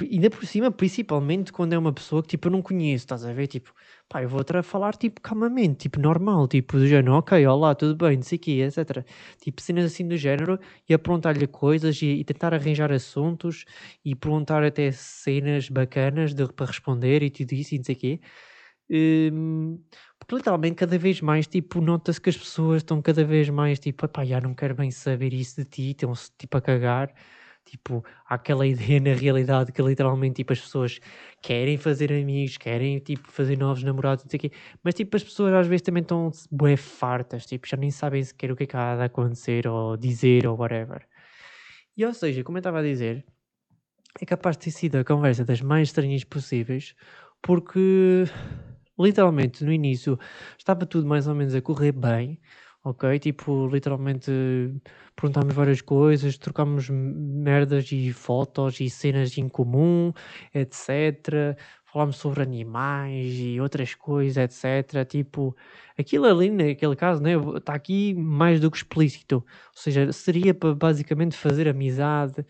ainda 0.00 0.30
por 0.30 0.46
cima, 0.46 0.70
principalmente 0.70 1.52
quando 1.52 1.74
é 1.74 1.78
uma 1.78 1.92
pessoa 1.92 2.22
que 2.22 2.28
tipo 2.30 2.48
eu 2.48 2.52
não 2.52 2.62
conheço, 2.62 3.04
estás 3.04 3.24
a 3.24 3.32
ver? 3.32 3.46
Tipo, 3.46 3.74
pá, 4.12 4.22
eu 4.22 4.28
vou 4.28 4.42
falar 4.62 4.94
tipo 4.94 5.20
calmamente, 5.22 5.88
tipo 5.88 5.98
normal, 5.98 6.46
tipo 6.46 6.76
do 6.76 6.86
género, 6.86 7.14
ok, 7.14 7.46
olá, 7.46 7.74
tudo 7.74 7.96
bem, 7.96 8.16
não 8.16 8.22
sei 8.22 8.36
o 8.36 8.40
quê, 8.40 8.50
etc. 8.62 9.04
Tipo, 9.40 9.62
cenas 9.62 9.86
assim 9.86 10.06
do 10.06 10.16
género 10.18 10.58
e 10.86 10.92
a 10.92 10.98
perguntar-lhe 10.98 11.46
coisas 11.46 12.00
e, 12.02 12.06
e, 12.06 12.24
tentar 12.24 12.52
arranjar 12.52 12.92
assuntos 12.92 13.64
e 14.04 14.14
perguntar 14.14 14.62
até 14.62 14.92
cenas 14.92 15.70
bacanas 15.70 16.34
de, 16.34 16.46
para 16.52 16.66
responder 16.66 17.22
e 17.22 17.30
tudo 17.30 17.52
isso 17.54 17.74
e 17.74 17.78
não 17.78 17.84
sei 17.84 17.94
o 17.94 17.98
quê. 17.98 18.20
Um, 18.90 19.78
porque 20.18 20.36
literalmente 20.36 20.74
cada 20.76 20.98
vez 20.98 21.20
mais 21.22 21.46
tipo 21.46 21.80
nota-se 21.80 22.20
que 22.20 22.28
as 22.28 22.36
pessoas 22.36 22.82
estão 22.82 23.00
cada 23.00 23.24
vez 23.24 23.48
mais 23.48 23.78
tipo, 23.78 24.06
pá, 24.08 24.24
já 24.24 24.40
não 24.40 24.54
quero 24.54 24.74
bem 24.74 24.90
saber 24.90 25.32
isso 25.32 25.56
de 25.56 25.64
ti, 25.64 25.90
estão-se 25.92 26.30
tipo 26.38 26.56
a 26.58 26.60
cagar 26.60 27.14
Tipo, 27.64 28.04
há 28.28 28.34
aquela 28.34 28.66
ideia 28.66 29.00
na 29.00 29.14
realidade 29.14 29.72
que 29.72 29.80
literalmente 29.80 30.36
tipo, 30.36 30.52
as 30.52 30.60
pessoas 30.60 31.00
querem 31.40 31.76
fazer 31.78 32.12
amigos, 32.12 32.56
querem 32.58 32.98
tipo, 32.98 33.30
fazer 33.30 33.56
novos 33.56 33.82
namorados, 33.82 34.24
não 34.24 34.30
sei 34.30 34.38
o 34.38 34.40
quê, 34.40 34.52
mas 34.82 34.94
tipo, 34.94 35.16
as 35.16 35.22
pessoas 35.22 35.54
às 35.54 35.66
vezes 35.66 35.82
também 35.82 36.02
estão 36.02 36.30
bué 36.50 36.76
fartas, 36.76 37.46
tipo, 37.46 37.66
já 37.66 37.76
nem 37.76 37.90
sabem 37.90 38.22
sequer 38.22 38.50
o 38.52 38.56
que 38.56 38.64
é 38.64 38.66
que 38.66 38.76
há 38.76 38.96
de 38.96 39.02
acontecer 39.04 39.66
ou 39.66 39.96
dizer 39.96 40.46
ou 40.46 40.58
whatever. 40.58 41.06
E 41.96 42.04
ou 42.04 42.12
seja, 42.12 42.42
como 42.42 42.58
eu 42.58 42.60
estava 42.60 42.80
a 42.80 42.82
dizer, 42.82 43.24
é 44.20 44.26
capaz 44.26 44.56
de 44.56 44.64
ter 44.64 44.70
sido 44.70 44.96
a 44.96 45.04
conversa 45.04 45.44
das 45.44 45.60
mais 45.60 45.88
estranhas 45.88 46.24
possíveis, 46.24 46.94
porque 47.40 48.24
literalmente 48.98 49.64
no 49.64 49.72
início 49.72 50.18
estava 50.58 50.86
tudo 50.86 51.06
mais 51.06 51.26
ou 51.26 51.34
menos 51.34 51.54
a 51.54 51.62
correr 51.62 51.92
bem, 51.92 52.38
ok? 52.84 53.18
Tipo, 53.18 53.68
literalmente 53.68 54.30
perguntámos 55.14 55.54
várias 55.54 55.80
coisas, 55.80 56.36
trocámos 56.38 56.88
merdas 56.90 57.90
e 57.92 58.12
fotos 58.12 58.80
e 58.80 58.90
cenas 58.90 59.36
em 59.38 59.48
comum, 59.48 60.12
etc. 60.54 61.56
Falámos 61.92 62.16
sobre 62.16 62.42
animais 62.42 63.34
e 63.38 63.60
outras 63.60 63.94
coisas, 63.94 64.36
etc. 64.36 65.06
Tipo, 65.06 65.54
aquilo 65.98 66.26
ali, 66.26 66.50
naquele 66.50 66.96
caso, 66.96 67.22
né, 67.22 67.32
está 67.56 67.74
aqui 67.74 68.14
mais 68.14 68.60
do 68.60 68.70
que 68.70 68.78
explícito. 68.78 69.36
Ou 69.36 69.44
seja, 69.74 70.12
seria 70.12 70.54
para 70.54 70.74
basicamente 70.74 71.36
fazer 71.36 71.68
amizade. 71.68 72.44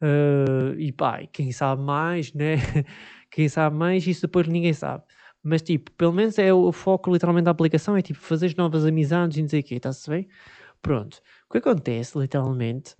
Uh, 0.00 0.78
e 0.78 0.92
pá, 0.92 1.26
quem 1.32 1.52
sabe 1.52 1.82
mais, 1.82 2.32
né? 2.34 2.56
quem 3.30 3.48
sabe 3.48 3.76
mais, 3.76 4.06
isso 4.06 4.22
depois 4.22 4.46
ninguém 4.48 4.72
sabe. 4.72 5.04
Mas 5.48 5.62
tipo, 5.62 5.92
pelo 5.92 6.12
menos 6.12 6.38
é 6.40 6.52
o 6.52 6.72
foco 6.72 7.12
literalmente 7.12 7.44
da 7.44 7.52
aplicação, 7.52 7.96
é 7.96 8.02
tipo 8.02 8.18
fazer 8.18 8.52
novas 8.56 8.84
amizades 8.84 9.36
e 9.36 9.42
não 9.42 9.48
sei 9.48 9.60
o 9.60 9.62
quê, 9.62 9.76
está-se 9.76 10.10
bem? 10.10 10.28
Pronto. 10.82 11.22
O 11.48 11.52
que 11.52 11.58
acontece, 11.58 12.18
literalmente, 12.18 12.96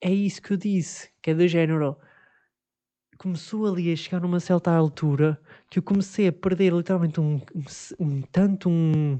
é 0.00 0.10
isso 0.10 0.40
que 0.40 0.54
eu 0.54 0.56
disse, 0.56 1.10
que 1.20 1.32
é 1.32 1.34
do 1.34 1.46
género. 1.46 1.98
Começou 3.18 3.66
ali 3.66 3.92
a 3.92 3.96
chegar 3.96 4.20
numa 4.20 4.40
certa 4.40 4.74
altura 4.74 5.38
que 5.68 5.80
eu 5.80 5.82
comecei 5.82 6.28
a 6.28 6.32
perder 6.32 6.72
literalmente 6.72 7.20
um, 7.20 7.34
um, 7.54 7.64
um 8.00 8.22
tanto 8.22 8.70
um, 8.70 9.18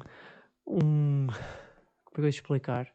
um. 0.67 1.27
Como 1.27 1.31
é 1.31 2.15
que 2.15 2.21
eu 2.21 2.23
vou 2.23 2.29
explicar? 2.29 2.89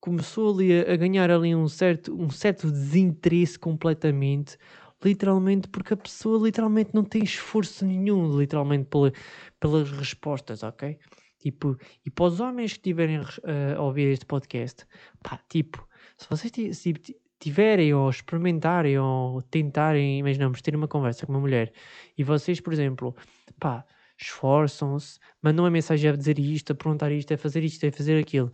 Começou 0.00 0.52
ali 0.52 0.80
a, 0.80 0.92
a 0.92 0.96
ganhar 0.96 1.30
ali 1.30 1.54
um 1.54 1.68
certo, 1.68 2.20
um 2.20 2.30
certo 2.30 2.68
desinteresse 2.68 3.56
completamente 3.56 4.58
literalmente 5.04 5.68
porque 5.68 5.94
a 5.94 5.96
pessoa 5.96 6.44
literalmente 6.44 6.90
não 6.94 7.04
tem 7.04 7.22
esforço 7.22 7.84
nenhum, 7.84 8.38
literalmente 8.38 8.86
pela, 8.86 9.12
pelas 9.60 9.90
respostas, 9.90 10.62
ok? 10.62 10.98
Tipo, 11.38 11.78
e 12.04 12.10
para 12.10 12.24
os 12.24 12.40
homens 12.40 12.72
que 12.72 12.78
estiverem 12.78 13.20
uh, 13.20 13.76
a 13.76 13.82
ouvir 13.82 14.08
este 14.08 14.26
podcast, 14.26 14.84
pá, 15.22 15.38
tipo, 15.48 15.86
se 16.16 16.26
vocês 16.28 16.76
se 16.76 16.94
tiverem 17.38 17.94
ou 17.94 18.10
experimentarem 18.10 18.98
ou 18.98 19.42
tentarem, 19.42 20.18
imaginamos, 20.18 20.60
ter 20.60 20.74
uma 20.74 20.88
conversa 20.88 21.24
com 21.24 21.32
uma 21.32 21.40
mulher 21.40 21.72
e 22.16 22.24
vocês, 22.24 22.60
por 22.60 22.72
exemplo, 22.72 23.14
pá, 23.60 23.84
esforçam-se, 24.20 25.20
mandam 25.40 25.64
uma 25.64 25.70
mensagem 25.70 26.10
a 26.10 26.16
dizer 26.16 26.38
isto, 26.40 26.72
a 26.72 26.74
perguntar 26.74 27.12
isto, 27.12 27.32
a 27.32 27.38
fazer 27.38 27.62
isto, 27.62 27.86
a 27.86 27.92
fazer 27.92 28.18
aquilo, 28.18 28.50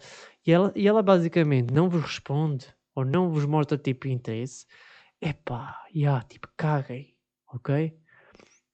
e 0.47 0.53
ela, 0.53 0.71
e 0.77 0.87
ela 0.87 1.03
basicamente 1.03 1.73
não 1.73 1.89
vos 1.89 2.03
responde 2.03 2.67
ou 2.95 3.05
não 3.05 3.31
vos 3.31 3.47
mostra 3.47 3.79
tipo 3.79 4.07
interesse, 4.09 4.67
epá, 5.25 5.83
yeah, 5.95 6.23
tipo, 6.27 6.49
caguem, 6.57 7.15
ok? 7.53 7.97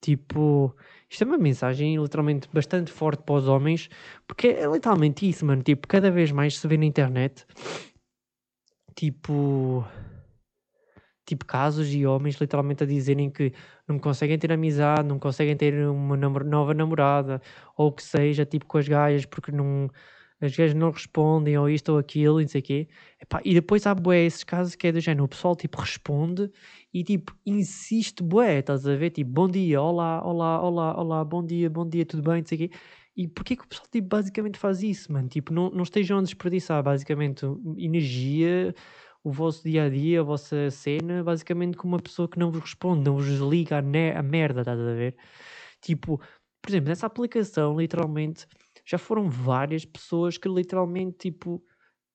Tipo, 0.01 0.75
isto 1.09 1.25
é 1.25 1.27
uma 1.27 1.39
mensagem 1.39 1.97
literalmente 1.97 2.49
bastante 2.53 2.91
forte 2.91 3.23
para 3.23 3.35
os 3.35 3.47
homens, 3.47 3.89
porque 4.27 4.49
é 4.49 4.67
literalmente 4.67 5.29
isso, 5.29 5.45
mano. 5.45 5.63
Tipo, 5.63 5.87
cada 5.87 6.11
vez 6.11 6.33
mais 6.33 6.59
se 6.59 6.67
vê 6.67 6.77
na 6.77 6.87
internet, 6.87 7.47
tipo, 8.97 9.85
tipo 11.27 11.45
casos 11.45 11.89
de 11.89 12.07
homens 12.07 12.37
literalmente 12.41 12.83
a 12.83 12.87
dizerem 12.87 13.31
que 13.31 13.53
não 13.87 13.99
conseguem 13.99 14.39
ter 14.39 14.51
amizade, 14.53 15.07
não 15.07 15.19
conseguem 15.19 15.57
ter 15.57 15.87
uma 15.89 16.17
nova 16.17 16.75
namorada, 16.75 17.41
ou 17.77 17.93
que 17.93 18.03
seja, 18.03 18.45
tipo 18.47 18.67
com 18.67 18.79
as 18.79 18.89
gaias, 18.89 19.27
porque 19.27 19.53
não 19.53 19.89
as 20.40 20.57
gajas 20.57 20.74
não 20.74 20.90
respondem 20.90 21.57
ou 21.59 21.68
isto 21.68 21.90
ou 21.92 21.98
aquilo 21.98 22.40
e 22.40 22.44
não 22.44 22.48
sei 22.48 22.61
o 22.61 22.64
quê. 22.64 22.88
Epá, 23.20 23.40
e 23.44 23.53
depois 23.55 23.87
há 23.87 23.94
bué 23.94 24.24
esses 24.24 24.42
casos 24.42 24.74
que 24.74 24.87
é 24.87 24.92
do 24.92 25.00
género, 25.00 25.24
o 25.24 25.29
pessoal 25.29 25.55
tipo 25.55 25.81
responde 25.81 26.50
e 26.92 27.05
tipo 27.05 27.37
insiste 27.44 28.22
bué, 28.22 28.61
estás 28.61 28.87
a 28.87 28.96
ver? 28.96 29.11
Tipo, 29.11 29.31
bom 29.31 29.48
dia, 29.48 29.81
olá, 29.81 30.24
olá, 30.24 30.62
olá, 30.62 30.98
olá, 30.98 31.24
bom 31.24 31.44
dia, 31.44 31.68
bom 31.68 31.88
dia, 31.88 32.07
tudo 32.07 32.22
bem, 32.22 32.40
não 32.40 32.46
sei 32.46 32.57
o 32.57 32.68
quê. 32.68 32.76
E 33.16 33.29
porquê 33.29 33.57
que 33.57 33.64
o 33.64 33.68
pessoal 33.68 33.88
tipo, 33.90 34.09
basicamente 34.09 34.59
faz 34.59 34.83
isso, 34.83 35.12
mano? 35.12 35.29
Tipo, 35.29 35.53
não, 35.53 35.70
não 35.70 35.83
estejam 35.83 36.18
a 36.18 36.22
desperdiçar 36.22 36.83
basicamente 36.83 37.44
energia, 37.76 38.74
o 39.22 39.31
vosso 39.31 39.62
dia 39.62 39.85
a 39.85 39.88
dia, 39.90 40.20
a 40.20 40.22
vossa 40.22 40.70
cena, 40.70 41.22
basicamente 41.22 41.76
com 41.76 41.87
uma 41.87 41.98
pessoa 41.98 42.29
que 42.29 42.38
não 42.38 42.50
vos 42.50 42.62
responde, 42.62 43.05
não 43.05 43.16
vos 43.16 43.26
liga 43.26 43.76
a, 43.76 44.18
a 44.18 44.22
merda, 44.22 44.61
estás 44.61 44.81
a 44.81 44.94
ver? 44.94 45.16
Tipo, 45.81 46.18
por 46.62 46.70
exemplo, 46.70 46.88
nessa 46.88 47.07
aplicação, 47.07 47.79
literalmente 47.79 48.46
já 48.90 48.98
foram 48.98 49.31
várias 49.31 49.85
pessoas 49.85 50.37
que 50.37 50.48
literalmente, 50.48 51.31
tipo, 51.31 51.62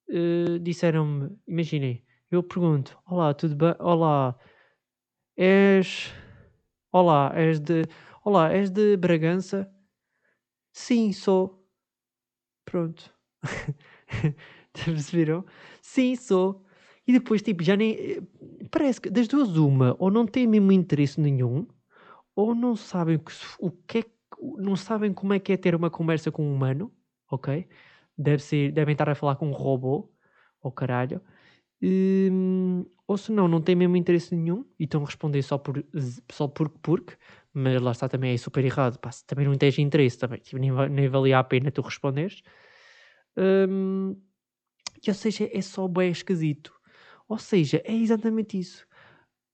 uh, 0.09 0.59
disseram-me, 0.59 1.29
imaginem, 1.47 2.03
eu 2.29 2.43
pergunto, 2.43 2.99
olá, 3.05 3.33
tudo 3.33 3.55
bem? 3.55 3.73
Olá, 3.79 4.37
és... 5.37 6.11
Olá, 6.91 7.31
és 7.33 7.61
de... 7.61 7.83
Olá, 8.25 8.51
és 8.51 8.69
de 8.69 8.97
Bragança? 8.97 9.71
Sim, 10.73 11.13
sou. 11.13 11.65
Pronto. 12.65 13.09
Perceberam? 14.73 15.45
Sim, 15.81 16.17
sou. 16.17 16.65
E 17.07 17.13
depois, 17.13 17.41
tipo, 17.41 17.63
já 17.63 17.77
nem. 17.77 17.93
Eh, 17.93 18.21
parece 18.69 18.99
que 18.99 19.09
das 19.09 19.29
duas, 19.29 19.55
uma, 19.55 19.95
ou 19.97 20.11
não 20.11 20.25
têm 20.25 20.47
mesmo 20.47 20.71
interesse 20.73 21.21
nenhum, 21.21 21.67
ou 22.35 22.53
não 22.53 22.75
sabem 22.75 23.21
o 23.59 23.71
que 23.71 23.99
é 23.99 24.03
não 24.57 24.75
sabem 24.75 25.13
como 25.13 25.33
é 25.33 25.39
que 25.39 25.53
é 25.53 25.57
ter 25.57 25.75
uma 25.75 25.89
conversa 25.89 26.31
com 26.31 26.43
um 26.43 26.53
humano, 26.53 26.93
ok? 27.29 27.67
Deve 28.17 28.41
ser, 28.41 28.71
devem 28.71 28.93
estar 28.93 29.09
a 29.09 29.15
falar 29.15 29.35
com 29.35 29.47
um 29.49 29.51
robô, 29.51 29.95
ou 30.61 30.69
oh 30.69 30.71
caralho. 30.71 31.21
Um, 31.81 32.85
ou 33.07 33.17
se 33.17 33.31
não, 33.31 33.47
não 33.47 33.61
têm 33.61 33.75
mesmo 33.75 33.95
interesse 33.97 34.35
nenhum 34.35 34.65
e 34.79 34.85
estão 34.85 35.03
a 35.03 35.05
responder 35.05 35.41
só 35.43 35.57
por 35.57 35.85
só 36.31 36.47
porque 36.47 36.77
porque, 36.81 37.15
mas 37.53 37.81
lá 37.81 37.91
está 37.91 38.09
também 38.09 38.33
é 38.33 38.37
super 38.37 38.63
errado. 38.65 38.97
Pá, 38.99 39.11
também 39.27 39.45
não 39.45 39.55
tens 39.57 39.77
interesse, 39.79 40.17
também 40.17 40.39
tipo, 40.39 40.57
nem, 40.57 40.71
nem 40.89 41.07
valia 41.09 41.39
a 41.39 41.43
pena 41.43 41.71
tu 41.71 41.81
responderes. 41.81 42.41
Um, 43.37 44.15
e, 45.05 45.09
ou 45.09 45.15
seja, 45.15 45.49
é 45.51 45.61
só 45.61 45.87
bem 45.87 46.11
esquisito. 46.11 46.73
Ou 47.27 47.37
seja, 47.37 47.81
é 47.85 47.93
exatamente 47.93 48.57
isso. 48.59 48.87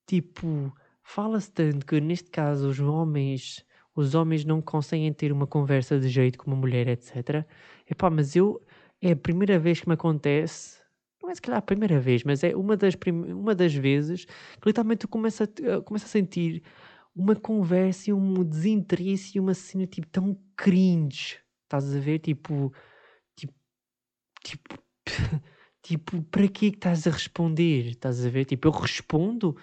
Tipo, 0.07 0.73
fala-se 1.03 1.51
tanto 1.51 1.85
que 1.85 1.99
neste 2.01 2.29
caso 2.29 2.69
os 2.69 2.79
homens 2.79 3.65
os 3.95 4.15
homens 4.15 4.45
não 4.45 4.61
conseguem 4.61 5.11
ter 5.13 5.31
uma 5.31 5.47
conversa 5.47 5.99
de 5.99 6.07
jeito 6.07 6.37
com 6.37 6.49
uma 6.51 6.57
mulher, 6.57 6.87
etc. 6.87 7.45
Epá, 7.89 8.09
mas 8.09 8.35
eu, 8.35 8.61
é 9.01 9.11
a 9.11 9.15
primeira 9.15 9.59
vez 9.59 9.81
que 9.81 9.87
me 9.87 9.93
acontece, 9.93 10.79
não 11.21 11.29
é 11.29 11.35
se 11.35 11.41
calhar 11.41 11.59
a 11.59 11.61
primeira 11.61 11.99
vez, 11.99 12.23
mas 12.23 12.43
é 12.43 12.55
uma 12.55 12.75
das, 12.77 12.95
uma 13.07 13.53
das 13.53 13.73
vezes 13.73 14.25
que 14.25 14.67
literalmente 14.67 15.05
eu 15.05 15.09
começo 15.09 15.43
a, 15.43 15.45
uh, 15.45 15.83
começo 15.83 16.05
a 16.05 16.09
sentir 16.09 16.63
uma 17.15 17.35
conversa 17.35 18.09
e 18.09 18.13
um 18.13 18.43
desinteresse 18.43 19.37
e 19.37 19.39
uma 19.39 19.53
cena 19.53 19.85
tipo 19.85 20.07
tão 20.07 20.37
cringe. 20.55 21.39
Estás 21.63 21.95
a 21.95 21.99
ver? 21.99 22.19
Tipo, 22.19 22.73
tipo, 23.35 23.53
tipo, 24.43 24.77
tipo, 25.83 26.21
para 26.23 26.47
que 26.47 26.71
que 26.71 26.77
estás 26.77 27.05
a 27.05 27.11
responder? 27.11 27.87
Estás 27.89 28.25
a 28.25 28.29
ver? 28.29 28.45
Tipo, 28.45 28.69
eu 28.69 28.71
respondo 28.71 29.55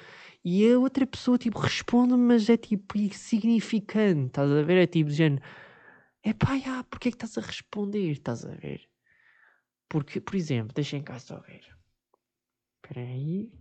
e 0.51 0.73
a 0.73 0.79
outra 0.79 1.07
pessoa, 1.07 1.37
tipo, 1.37 1.59
responde 1.59 2.15
mas 2.17 2.49
é 2.49 2.57
tipo 2.57 2.97
insignificante, 2.97 4.29
estás 4.29 4.51
a 4.51 4.63
ver? 4.63 4.79
É 4.79 4.87
tipo, 4.87 5.11
género, 5.11 5.43
é 6.23 6.33
pá, 6.33 6.59
ah, 6.67 6.85
porque 6.85 7.09
é 7.09 7.11
que 7.11 7.17
estás 7.17 7.37
a 7.37 7.47
responder? 7.47 8.13
Estás 8.13 8.47
a 8.47 8.55
ver? 8.55 8.89
Porque, 9.91 10.21
por 10.23 10.35
exemplo, 10.35 10.73
deixem 10.75 11.03
cá 11.03 11.19
só 11.19 11.39
ver. 11.41 11.61
Espera 12.77 13.01
aí. 13.07 13.53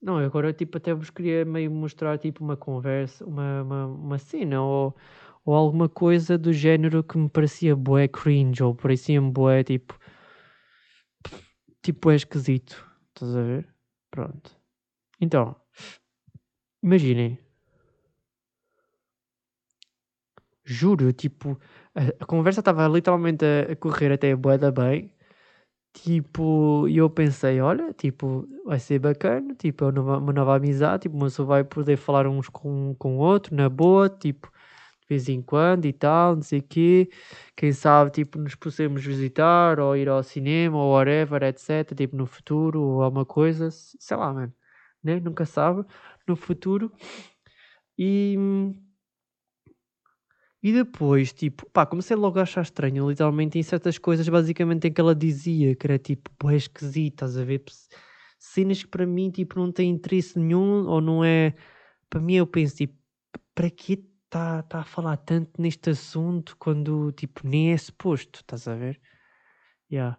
Não, 0.00 0.16
agora 0.16 0.50
tipo 0.54 0.78
até 0.78 0.94
vos 0.94 1.10
queria 1.10 1.44
meio 1.44 1.70
mostrar 1.70 2.16
tipo 2.18 2.42
uma 2.42 2.56
conversa, 2.56 3.22
uma, 3.26 3.62
uma, 3.62 3.86
uma 3.86 4.18
cena 4.18 4.62
ou, 4.62 4.96
ou 5.44 5.54
alguma 5.54 5.90
coisa 5.90 6.38
do 6.38 6.54
género 6.54 7.04
que 7.04 7.18
me 7.18 7.28
parecia 7.28 7.76
bué 7.76 8.08
cringe 8.08 8.62
ou 8.62 8.74
parecia-me 8.74 9.30
bué 9.30 9.62
tipo 9.62 9.98
tipo 11.82 12.10
é 12.10 12.16
esquisito. 12.16 12.82
Estás 13.14 13.36
a 13.36 13.42
ver? 13.42 13.68
Pronto. 14.10 14.59
Então, 15.20 15.54
imaginem. 16.82 17.38
Juro, 20.64 21.12
tipo, 21.12 21.58
a, 21.94 22.22
a 22.22 22.26
conversa 22.26 22.60
estava 22.60 22.86
literalmente 22.88 23.44
a, 23.44 23.72
a, 23.72 23.76
correr 23.76 24.12
até 24.12 24.32
a 24.32 24.36
boeda 24.36 24.70
bem. 24.70 25.12
Tipo, 25.94 26.88
e 26.88 26.98
eu 26.98 27.10
pensei, 27.10 27.60
olha, 27.60 27.92
tipo, 27.94 28.48
vai 28.64 28.78
ser 28.80 28.98
bacana, 29.00 29.54
tipo, 29.56 29.84
é 29.84 29.88
uma 29.88 29.92
nova, 29.92 30.18
uma 30.18 30.32
nova 30.32 30.56
amizade, 30.56 31.04
tipo, 31.04 31.16
uma 31.16 31.26
pessoa 31.26 31.46
vai 31.48 31.64
poder 31.64 31.96
falar 31.98 32.26
uns 32.28 32.48
com, 32.48 32.96
o 33.00 33.08
outro, 33.18 33.54
na 33.56 33.68
boa, 33.68 34.08
tipo, 34.08 34.50
de 35.02 35.08
vez 35.08 35.28
em 35.28 35.42
quando 35.42 35.86
e 35.86 35.92
tal, 35.92 36.36
não 36.36 36.42
sei 36.42 36.60
o 36.60 36.62
quê. 36.62 37.10
Quem 37.56 37.72
sabe, 37.72 38.12
tipo, 38.12 38.38
nos 38.38 38.54
possamos 38.54 39.04
visitar, 39.04 39.80
ou 39.80 39.96
ir 39.96 40.08
ao 40.08 40.22
cinema, 40.22 40.78
ou 40.78 40.92
whatever, 40.94 41.42
etc, 41.44 41.94
tipo, 41.96 42.16
no 42.16 42.26
futuro, 42.26 42.80
ou 42.82 43.02
alguma 43.02 43.26
coisa, 43.26 43.70
sei 43.70 44.16
lá, 44.16 44.32
mano 44.34 44.54
né? 45.02 45.20
nunca 45.20 45.44
sabe, 45.44 45.84
no 46.26 46.36
futuro. 46.36 46.92
E, 47.98 48.36
e 50.62 50.72
depois, 50.72 51.32
tipo, 51.32 51.68
pá, 51.70 51.86
comecei 51.86 52.16
logo 52.16 52.38
a 52.38 52.42
achar 52.42 52.62
estranho, 52.62 53.08
literalmente, 53.08 53.58
em 53.58 53.62
certas 53.62 53.98
coisas, 53.98 54.28
basicamente, 54.28 54.88
em 54.88 54.92
que 54.92 55.00
ela 55.00 55.14
dizia 55.14 55.74
que 55.74 55.86
era 55.86 55.98
tipo, 55.98 56.30
boé 56.38 56.56
esquisito, 56.56 57.14
estás 57.14 57.36
a 57.36 57.44
ver? 57.44 57.64
cenas 58.38 58.82
que 58.82 58.88
para 58.88 59.06
mim, 59.06 59.30
tipo, 59.30 59.58
não 59.58 59.70
têm 59.70 59.90
interesse 59.90 60.38
nenhum, 60.38 60.86
ou 60.88 61.00
não 61.00 61.24
é. 61.24 61.54
Para 62.08 62.20
mim, 62.20 62.34
eu 62.34 62.46
penso, 62.46 62.76
tipo, 62.76 62.94
para 63.54 63.70
que 63.70 63.94
está 64.24 64.62
tá 64.62 64.80
a 64.80 64.84
falar 64.84 65.16
tanto 65.18 65.60
neste 65.60 65.90
assunto 65.90 66.56
quando, 66.58 67.12
tipo, 67.12 67.46
nem 67.46 67.72
é 67.72 67.76
suposto, 67.76 68.40
estás 68.40 68.66
a 68.68 68.74
ver? 68.74 69.00
Yeah. 69.92 70.18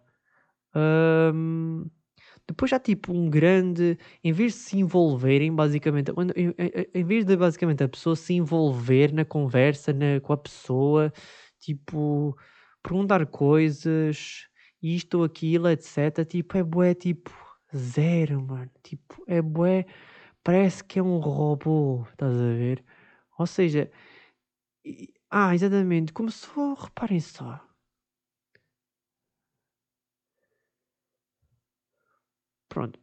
Um, 0.75 1.89
depois 2.51 2.71
há 2.73 2.79
tipo 2.79 3.13
um 3.13 3.29
grande. 3.29 3.97
Em 4.23 4.31
vez 4.31 4.53
de 4.53 4.59
se 4.59 4.77
envolverem, 4.77 5.53
basicamente. 5.53 6.11
Em, 6.35 6.49
em, 6.49 6.87
em 6.93 7.03
vez 7.03 7.25
de 7.25 7.35
basicamente 7.35 7.83
a 7.83 7.89
pessoa 7.89 8.15
se 8.15 8.33
envolver 8.33 9.13
na 9.13 9.25
conversa 9.25 9.93
na, 9.93 10.19
com 10.21 10.33
a 10.33 10.37
pessoa, 10.37 11.13
tipo, 11.59 12.37
perguntar 12.83 13.25
coisas, 13.27 14.47
isto 14.81 15.23
aquilo, 15.23 15.69
etc. 15.69 16.25
Tipo, 16.25 16.57
é 16.57 16.63
bué, 16.63 16.93
tipo, 16.93 17.31
zero, 17.75 18.41
mano. 18.41 18.71
Tipo, 18.83 19.23
é 19.27 19.41
bué. 19.41 19.85
Parece 20.43 20.83
que 20.83 20.99
é 20.99 21.03
um 21.03 21.19
robô, 21.19 22.05
estás 22.11 22.33
a 22.35 22.53
ver? 22.53 22.83
Ou 23.39 23.47
seja. 23.47 23.91
Ah, 25.29 25.53
exatamente. 25.55 26.13
Começou, 26.13 26.73
reparem 26.75 27.19
só. 27.19 27.70
Pronto. 32.71 32.97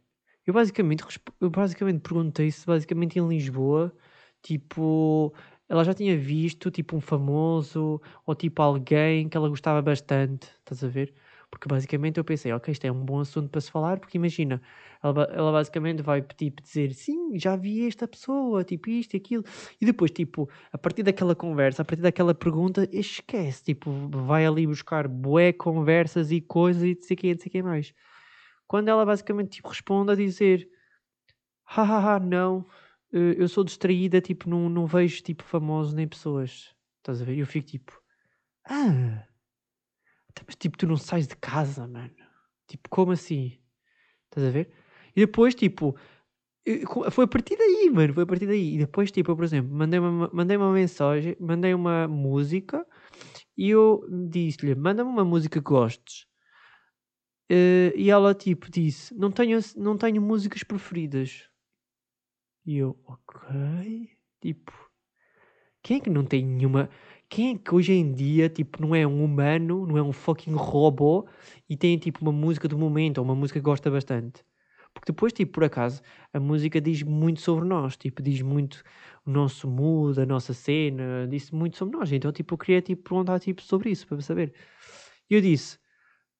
Eu 0.47 0.53
basicamente, 0.53 1.03
eu 1.39 1.49
basicamente 1.51 1.99
perguntei 2.01 2.49
se 2.49 2.65
basicamente 2.65 3.19
em 3.19 3.27
Lisboa, 3.27 3.95
tipo, 4.41 5.31
ela 5.67 5.83
já 5.83 5.93
tinha 5.93 6.17
visto 6.17 6.71
tipo 6.71 6.95
um 6.97 7.01
famoso 7.01 8.01
ou 8.25 8.33
tipo 8.33 8.59
alguém 8.63 9.29
que 9.29 9.37
ela 9.37 9.47
gostava 9.47 9.79
bastante, 9.81 10.47
estás 10.59 10.83
a 10.83 10.87
ver? 10.87 11.13
Porque 11.51 11.67
basicamente 11.67 12.17
eu 12.17 12.23
pensei, 12.23 12.51
ok, 12.51 12.71
isto 12.71 12.83
é 12.85 12.91
um 12.91 13.05
bom 13.05 13.19
assunto 13.19 13.49
para 13.49 13.61
se 13.61 13.69
falar, 13.71 13.99
porque 13.99 14.17
imagina, 14.17 14.59
ela, 15.03 15.23
ela 15.31 15.51
basicamente 15.51 16.01
vai 16.01 16.21
tipo, 16.23 16.61
dizer, 16.63 16.93
sim, 16.95 17.37
já 17.37 17.55
vi 17.55 17.87
esta 17.87 18.07
pessoa, 18.07 18.63
tipo 18.63 18.89
isto 18.89 19.13
e 19.13 19.17
aquilo, 19.17 19.43
e 19.79 19.85
depois, 19.85 20.09
tipo, 20.11 20.49
a 20.71 20.77
partir 20.79 21.03
daquela 21.03 21.35
conversa, 21.35 21.83
a 21.83 21.85
partir 21.85 22.01
daquela 22.01 22.33
pergunta, 22.33 22.87
esquece, 22.91 23.63
tipo, 23.65 23.91
vai 24.09 24.45
ali 24.47 24.65
buscar 24.65 25.07
bué 25.07 25.53
conversas 25.53 26.31
e 26.31 26.41
coisas 26.41 26.81
e 26.83 26.95
não 26.95 27.01
sei 27.03 27.15
o 27.15 27.17
que, 27.19 27.33
não 27.33 27.39
sei 27.39 27.49
o 27.49 27.51
que 27.51 27.63
mais. 27.63 27.93
Quando 28.69 28.87
ela 28.87 29.03
basicamente 29.03 29.49
tipo, 29.49 29.67
responde 29.67 30.11
a 30.11 30.15
dizer 30.15 30.69
hahaha, 31.65 32.19
não, 32.19 32.67
eh, 33.11 33.35
eu 33.35 33.47
sou 33.47 33.63
distraída, 33.63 34.21
tipo, 34.21 34.47
não, 34.47 34.69
não 34.69 34.85
vejo 34.85 35.23
tipo 35.23 35.43
famosos 35.43 35.91
nem 35.91 36.07
pessoas. 36.07 36.71
Estás 36.99 37.19
a 37.19 37.25
ver? 37.25 37.35
Eu 37.35 37.47
fico 37.47 37.65
tipo, 37.65 37.99
ah, 38.69 39.25
mas 40.45 40.55
tipo, 40.55 40.77
tu 40.77 40.85
não 40.85 40.97
sais 40.97 41.27
de 41.27 41.35
casa, 41.35 41.87
mano. 41.87 42.13
Tipo, 42.67 42.87
como 42.89 43.11
assim? 43.11 43.59
Estás 44.25 44.45
a 44.47 44.51
ver? 44.51 44.71
E 45.15 45.21
depois, 45.21 45.55
tipo, 45.55 45.97
foi 47.11 47.25
a 47.25 47.27
partir 47.27 47.57
daí, 47.57 47.89
mano, 47.89 48.13
foi 48.13 48.23
a 48.23 48.27
partir 48.27 48.45
daí. 48.45 48.75
E 48.75 48.77
depois, 48.77 49.11
tipo, 49.11 49.31
eu, 49.31 49.35
por 49.35 49.45
exemplo, 49.45 49.73
mandei 49.75 49.99
uma, 49.99 50.29
mandei 50.31 50.57
uma 50.57 50.71
mensagem, 50.71 51.35
mandei 51.39 51.73
uma 51.73 52.07
música 52.07 52.85
e 53.57 53.71
eu 53.71 54.05
disse-lhe, 54.29 54.75
manda-me 54.75 55.09
uma 55.09 55.25
música 55.25 55.59
que 55.59 55.65
gostes. 55.65 56.28
Uh, 57.51 57.95
e 57.95 58.09
ela 58.09 58.33
tipo 58.35 58.69
disse: 58.69 59.13
não 59.15 59.31
tenho, 59.31 59.59
não 59.75 59.97
tenho 59.97 60.21
músicas 60.21 60.63
preferidas. 60.63 61.49
E 62.65 62.77
eu, 62.77 62.97
ok. 63.05 64.09
Tipo, 64.41 64.71
quem 65.81 65.97
é 65.97 65.99
que 65.99 66.09
não 66.09 66.23
tem 66.23 66.45
nenhuma. 66.45 66.89
Quem 67.29 67.55
é 67.55 67.57
que 67.57 67.73
hoje 67.73 67.93
em 67.93 68.11
dia, 68.13 68.49
tipo, 68.49 68.81
não 68.81 68.95
é 68.95 69.05
um 69.05 69.23
humano, 69.23 69.85
não 69.85 69.97
é 69.97 70.01
um 70.01 70.11
fucking 70.11 70.53
robô 70.53 71.27
e 71.69 71.77
tem 71.77 71.97
tipo 71.97 72.19
uma 72.21 72.31
música 72.31 72.67
do 72.67 72.77
momento 72.77 73.19
ou 73.19 73.23
uma 73.23 73.35
música 73.35 73.59
que 73.59 73.63
gosta 73.63 73.89
bastante? 73.89 74.43
Porque 74.93 75.11
depois, 75.11 75.31
tipo, 75.31 75.53
por 75.53 75.63
acaso, 75.63 76.01
a 76.33 76.39
música 76.39 76.81
diz 76.81 77.03
muito 77.03 77.41
sobre 77.41 77.67
nós, 77.67 77.95
tipo, 77.95 78.21
diz 78.21 78.41
muito 78.41 78.83
o 79.25 79.31
nosso 79.31 79.67
mood, 79.67 80.19
a 80.19 80.25
nossa 80.25 80.53
cena, 80.53 81.27
diz 81.29 81.51
muito 81.51 81.77
sobre 81.77 81.97
nós. 81.97 82.11
Então, 82.11 82.31
tipo, 82.31 82.55
eu 82.55 82.57
queria, 82.57 82.81
tipo, 82.81 83.03
perguntar, 83.03 83.39
tipo, 83.39 83.61
sobre 83.61 83.91
isso, 83.91 84.07
para 84.07 84.19
saber. 84.21 84.53
E 85.29 85.35
eu 85.35 85.41
disse, 85.41 85.77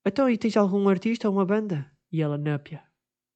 então, 0.05 0.29
e 0.29 0.37
tens 0.37 0.57
algum 0.57 0.87
artista 0.89 1.27
ou 1.29 1.35
uma 1.35 1.45
banda? 1.45 1.91
E 2.11 2.21
ela, 2.21 2.37
Nápia. 2.37 2.83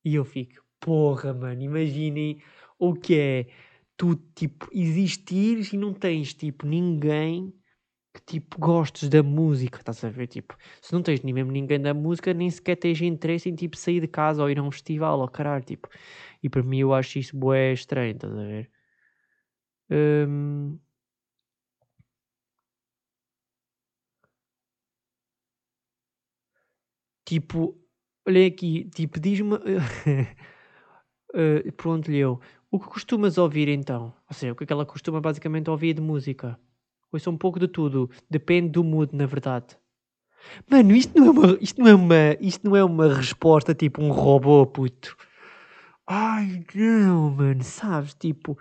E 0.06 0.16
eu 0.16 0.26
fico, 0.26 0.64
porra, 0.80 1.34
mano, 1.34 1.62
imaginem 1.62 2.42
o 2.80 2.94
que 2.94 3.18
é 3.20 3.48
tu, 3.98 4.16
tipo, 4.36 4.68
existires 4.74 5.74
e 5.74 5.78
não 5.78 5.94
tens, 5.94 6.34
tipo, 6.34 6.66
ninguém 6.66 7.54
que, 8.14 8.22
tipo, 8.26 8.60
gostes 8.60 9.10
da 9.10 9.24
música, 9.24 9.80
estás 9.80 10.04
a 10.04 10.10
ver? 10.10 10.28
Tipo, 10.28 10.58
se 10.82 10.94
não 10.94 11.02
tens 11.04 11.22
nem 11.24 11.34
mesmo 11.34 11.52
ninguém 11.52 11.82
da 11.82 11.94
música, 11.94 12.34
nem 12.34 12.50
sequer 12.50 12.78
tens 12.78 13.02
interesse 13.02 13.50
em, 13.50 13.56
tipo, 13.56 13.78
sair 13.78 14.02
de 14.02 14.08
casa 14.08 14.44
ou 14.44 14.50
ir 14.50 14.60
a 14.60 14.64
um 14.64 14.72
festival 14.72 15.20
ou 15.20 15.28
caralho, 15.30 15.64
tipo. 15.66 15.90
E 16.44 16.50
para 16.50 16.64
mim 16.64 16.80
eu 16.80 16.94
acho 16.94 17.20
isso 17.20 17.38
bué 17.38 17.74
estranho, 17.74 18.14
estás 18.16 18.34
a 18.34 18.44
ver? 18.44 18.72
Um, 19.90 20.80
Tipo, 27.26 27.78
olha 28.28 28.48
aqui, 28.48 28.90
tipo, 28.94 29.20
diz-me. 29.20 29.56
uh, 29.56 29.62
Pergunto-lhe 31.78 32.18
eu, 32.18 32.40
o 32.72 32.80
que 32.80 32.88
costumas 32.88 33.38
ouvir 33.38 33.68
então? 33.70 34.14
Ou 34.30 34.36
seja, 34.36 34.54
o 34.54 34.56
que 34.56 34.64
é 34.64 34.68
que 34.68 34.74
ela 34.74 34.86
costuma 34.86 35.22
basicamente 35.22 35.70
ouvir 35.70 35.94
de 35.94 36.02
música? 36.02 36.60
Ouço 37.12 37.30
um 37.30 37.38
pouco 37.38 37.60
de 37.60 37.68
tudo, 37.68 38.10
depende 38.30 38.70
do 38.70 38.84
mood, 38.84 39.16
na 39.16 39.26
verdade. 39.26 39.78
Mano, 40.70 40.96
isto 40.96 41.18
não 41.18 41.28
é 41.28 41.32
uma, 41.32 41.58
isto 41.62 41.82
não 41.82 41.88
é 41.88 41.96
uma, 41.96 42.38
isto 42.40 42.68
não 42.68 42.76
é 42.76 42.84
uma 42.84 43.14
resposta 43.14 43.74
tipo 43.74 44.02
um 44.02 44.12
robô, 44.12 44.66
puto. 44.66 45.16
Ai, 46.08 46.66
não, 46.76 47.30
mano, 47.32 47.64
sabes? 47.64 48.14
Tipo, 48.16 48.58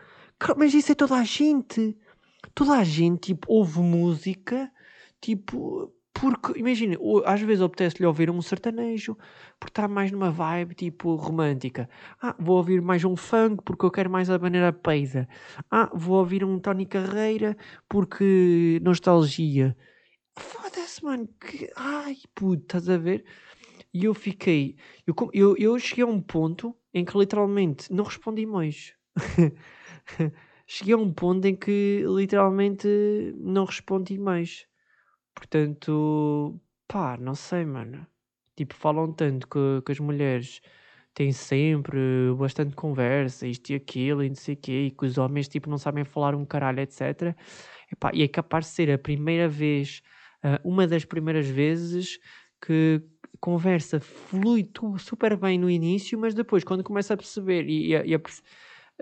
mas 0.57 0.75
isso 0.75 0.93
é 0.93 0.95
toda 0.95 1.17
a 1.17 1.25
gente. 1.25 1.97
Toda 2.55 2.75
a 2.75 2.85
gente, 2.85 3.29
tipo, 3.29 3.51
ouve 3.51 3.81
música, 3.81 4.71
tipo, 5.21 5.93
porque, 6.15 6.59
imagina, 6.59 6.97
às 7.25 7.41
vezes 7.41 7.63
apetece-lhe 7.63 8.07
ouvir 8.07 8.31
um 8.31 8.43
sertanejo, 8.43 9.17
porque 9.59 9.71
está 9.71 9.89
mais 9.89 10.11
numa 10.13 10.31
vibe 10.31 10.75
tipo 10.75 11.15
romântica. 11.15 11.89
Ah, 12.21 12.37
vou 12.39 12.57
ouvir 12.59 12.83
mais 12.83 13.05
um 13.05 13.17
funk 13.17 13.63
porque 13.65 13.85
eu 13.85 13.91
quero 13.91 14.11
mais 14.11 14.29
a 14.31 14.39
maneira 14.39 14.73
peida. 14.73 15.29
Ah, 15.71 15.91
vou 15.95 16.19
ouvir 16.19 16.45
um 16.45 16.59
Tony 16.59 16.87
Carreira 16.87 17.57
porque 17.89 18.79
nostalgia. 18.83 19.77
Foda-se, 20.39 21.05
mano. 21.05 21.29
Que... 21.41 21.71
Ai, 21.77 22.17
puto, 22.35 22.63
estás 22.63 22.89
a 22.89 22.99
ver? 22.99 23.25
E 23.93 24.05
eu 24.05 24.15
fiquei. 24.15 24.77
Eu, 25.07 25.15
eu, 25.33 25.57
eu 25.59 25.79
cheguei 25.79 26.05
a 26.05 26.07
um 26.07 26.21
ponto 26.21 26.77
em 26.95 27.05
que 27.05 27.17
literalmente 27.17 27.93
não 27.93 28.05
respondi 28.05 28.47
mais. 28.47 28.95
cheguei 30.67 30.95
a 30.95 30.99
um 30.99 31.13
ponto 31.13 31.47
em 31.47 31.57
que 31.57 32.05
literalmente 32.07 32.87
não 33.39 33.65
respondi 33.65 34.19
mais. 34.19 34.67
Portanto, 35.35 36.61
pá, 36.89 37.17
não 37.17 37.35
sei, 37.35 37.65
mano. 37.65 38.07
Tipo, 38.57 38.75
falam 38.75 39.13
tanto 39.13 39.49
que, 39.49 39.83
que 39.85 39.93
as 39.93 39.99
mulheres 40.01 40.61
têm 41.15 41.33
sempre 41.33 41.99
bastante 42.39 42.75
conversa, 42.75 43.47
isto 43.47 43.71
e 43.71 43.75
aquilo, 43.75 44.23
e 44.23 44.29
não 44.29 44.37
sei 44.37 44.55
o 44.55 44.57
quê, 44.57 44.87
e 44.87 44.91
que 44.91 45.05
os 45.07 45.19
homens, 45.19 45.49
tipo, 45.49 45.69
não 45.69 45.79
sabem 45.79 46.05
falar 46.05 46.35
um 46.35 46.45
caralho, 46.45 46.81
etc. 46.81 47.37
Epá, 47.93 48.11
e 48.15 48.23
é 48.23 48.29
capaz 48.29 48.67
de 48.67 48.73
ser 48.73 48.91
a 48.91 48.99
primeira 48.99 49.49
vez, 49.49 50.03
uh, 50.45 50.69
uma 50.69 50.87
das 50.87 51.05
primeiras 51.05 51.47
vezes 51.47 52.19
que 52.61 53.03
conversa 53.41 54.01
flui 54.01 54.71
super 54.99 55.37
bem 55.37 55.59
no 55.59 55.69
início, 55.69 56.19
mas 56.19 56.35
depois, 56.35 56.65
quando 56.65 56.85
começa 56.85 57.15
a 57.15 57.17
perceber 57.17 57.69
e, 57.69 57.95
a, 57.97 58.05
e 58.05 58.15
a, 58.15 58.21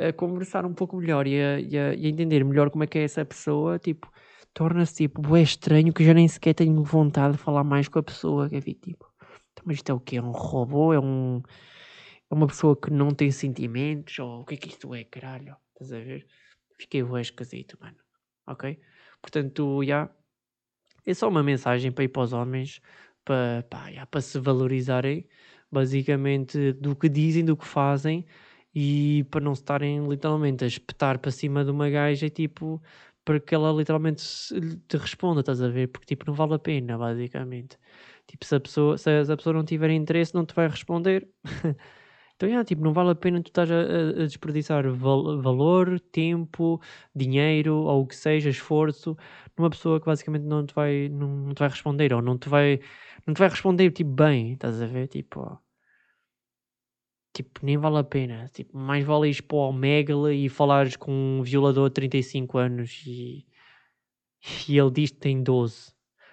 a 0.09 0.13
conversar 0.13 0.65
um 0.65 0.75
pouco 0.75 0.97
melhor 0.97 1.27
e 1.27 1.41
a, 1.41 1.61
e 1.61 1.79
a, 1.79 1.95
entender 1.95 2.45
melhor 2.45 2.71
como 2.71 2.85
é 2.85 2.87
que 2.87 2.99
é 2.99 3.05
essa 3.05 3.25
pessoa, 3.25 3.79
tipo, 3.79 4.11
torna-se 4.55 4.95
tipo, 4.95 5.37
é 5.37 5.43
estranho 5.43 5.93
que 5.93 6.05
já 6.05 6.15
nem 6.15 6.29
sequer 6.29 6.55
tenho 6.55 6.83
vontade 6.83 7.37
de 7.37 7.43
falar 7.43 7.65
mais 7.65 7.89
com 7.89 7.99
a 7.99 8.03
pessoa. 8.03 8.49
Que 8.49 8.57
é 8.57 8.61
tipo, 8.61 9.07
então, 9.53 9.65
mas 9.65 9.77
isto 9.77 9.91
é 9.91 9.95
o 9.95 10.01
quê? 10.01 10.17
É 10.17 10.23
um 10.23 10.33
robô? 10.33 10.93
É 10.93 11.01
um. 11.01 11.43
É 12.31 12.35
uma 12.35 12.47
pessoa 12.47 12.77
que 12.77 12.91
não 12.91 13.11
tem 13.11 13.31
sentimentos? 13.31 14.19
Ou 14.19 14.43
o 14.43 14.45
que 14.45 14.55
é 14.55 14.57
que 14.57 14.69
isto 14.69 14.95
é, 14.95 15.05
caralho? 15.05 15.57
Estás 15.73 15.93
a 15.93 15.99
ver? 15.99 16.27
Fiquei 16.79 17.03
bué 17.03 17.21
esquisito, 17.21 17.77
mano. 17.81 17.97
Ok? 18.47 18.79
Portanto, 19.21 19.83
já. 19.85 20.11
É 21.07 21.15
só 21.15 21.29
uma 21.29 21.43
mensagem 21.43 21.91
para 21.91 22.05
ir 22.05 22.09
para 22.09 22.23
os 22.23 22.33
homens 22.33 22.81
para, 23.25 23.65
pá, 23.71 23.91
já, 23.91 24.07
para 24.07 24.21
se 24.21 24.39
valorizarem 24.39 25.27
basicamente 25.71 26.73
do 26.75 26.97
que 26.97 27.09
dizem, 27.09 27.45
do 27.45 27.57
que 27.57 27.67
fazem 27.67 28.27
e 28.75 29.25
para 29.31 29.41
não 29.41 29.53
estarem 29.53 30.07
literalmente 30.07 30.65
a 30.65 30.67
espetar 30.67 31.19
para 31.19 31.31
cima 31.31 31.65
de 31.65 31.71
uma 31.71 31.89
gaja 31.91 32.29
tipo 32.29 32.83
para 33.25 33.41
que 33.41 33.55
ela 33.55 33.73
literalmente 33.73 34.25
te 34.89 34.97
responda, 34.97 35.41
estás 35.41 35.63
a 35.63 35.69
ver? 35.69 35.89
Porque 35.89 36.07
tipo, 36.07 36.27
não 36.27 36.35
vale 36.35 36.55
a 36.55 36.59
pena, 36.59 36.99
basicamente. 36.99 37.79
Tipo, 38.27 38.45
se 38.45 38.55
a 38.55 38.61
pessoa, 38.61 38.99
se 38.99 39.11
a 39.11 39.37
pessoa 39.37 39.55
não 39.55 39.65
tiver 39.65 39.91
interesse, 39.91 40.35
não 40.35 40.47
te 40.47 40.55
vai 40.55 40.69
responder. 40.69 41.29
então, 42.37 42.49
yeah, 42.49 42.65
tipo, 42.65 42.83
não 42.83 42.93
vale 42.93 43.11
a 43.11 43.15
pena 43.15 43.43
tu 43.43 43.49
estás 43.49 43.71
a, 43.71 43.81
a 44.23 44.27
desperdiçar 44.27 44.89
val 44.93 45.41
valor, 45.43 46.01
tempo, 46.01 46.81
dinheiro 47.15 47.77
ou 47.77 48.03
o 48.03 48.07
que 48.07 48.17
seja, 48.17 48.51
esforço 48.51 49.17
numa 49.57 49.71
pessoa 49.71 50.01
que 50.01 50.07
basicamente 50.07 50.45
não 50.45 50.65
te 50.67 50.75
vai, 50.75 51.09
não, 51.09 51.55
te 51.55 51.59
vai 51.61 51.69
responder 51.69 52.13
ou 52.15 52.23
não 52.23 52.39
te 52.39 52.49
vai, 52.49 52.81
não 53.27 53.35
te 53.35 53.39
vai 53.39 53.49
responder 53.49 53.91
tipo 53.93 54.11
bem, 54.11 54.53
estás 54.55 54.81
a 54.83 54.87
ver? 54.87 55.09
Tipo, 55.09 55.61
Tipo, 57.33 57.65
nem 57.65 57.77
vale 57.77 57.99
a 57.99 58.05
pena. 58.05 58.49
Tipo, 58.53 58.77
mais 58.77 59.05
vale 59.05 59.31
ir 59.31 59.43
para 59.43 59.57
o 59.57 59.69
Omegle 59.69 60.33
e 60.33 60.49
falares 60.49 60.97
com 60.97 61.13
um 61.13 61.43
violador 61.43 61.89
de 61.89 61.95
35 61.95 62.59
anos 62.59 63.03
e, 63.07 63.47
e 64.69 64.79
ele 64.79 64.91
diz 64.91 65.11
que 65.11 65.19
tem 65.19 65.43
12. 65.43 65.93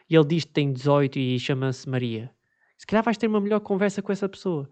E 0.10 0.16
ele 0.16 0.26
diz 0.26 0.46
que 0.46 0.52
tem 0.52 0.72
18 0.72 1.20
e 1.20 1.40
chama-se 1.40 1.88
Maria. 1.88 2.32
Se 2.78 2.86
calhar 2.86 3.04
vais 3.04 3.18
ter 3.18 3.28
uma 3.28 3.42
melhor 3.42 3.60
conversa 3.60 4.02
com 4.02 4.12
essa 4.12 4.30
pessoa. 4.30 4.70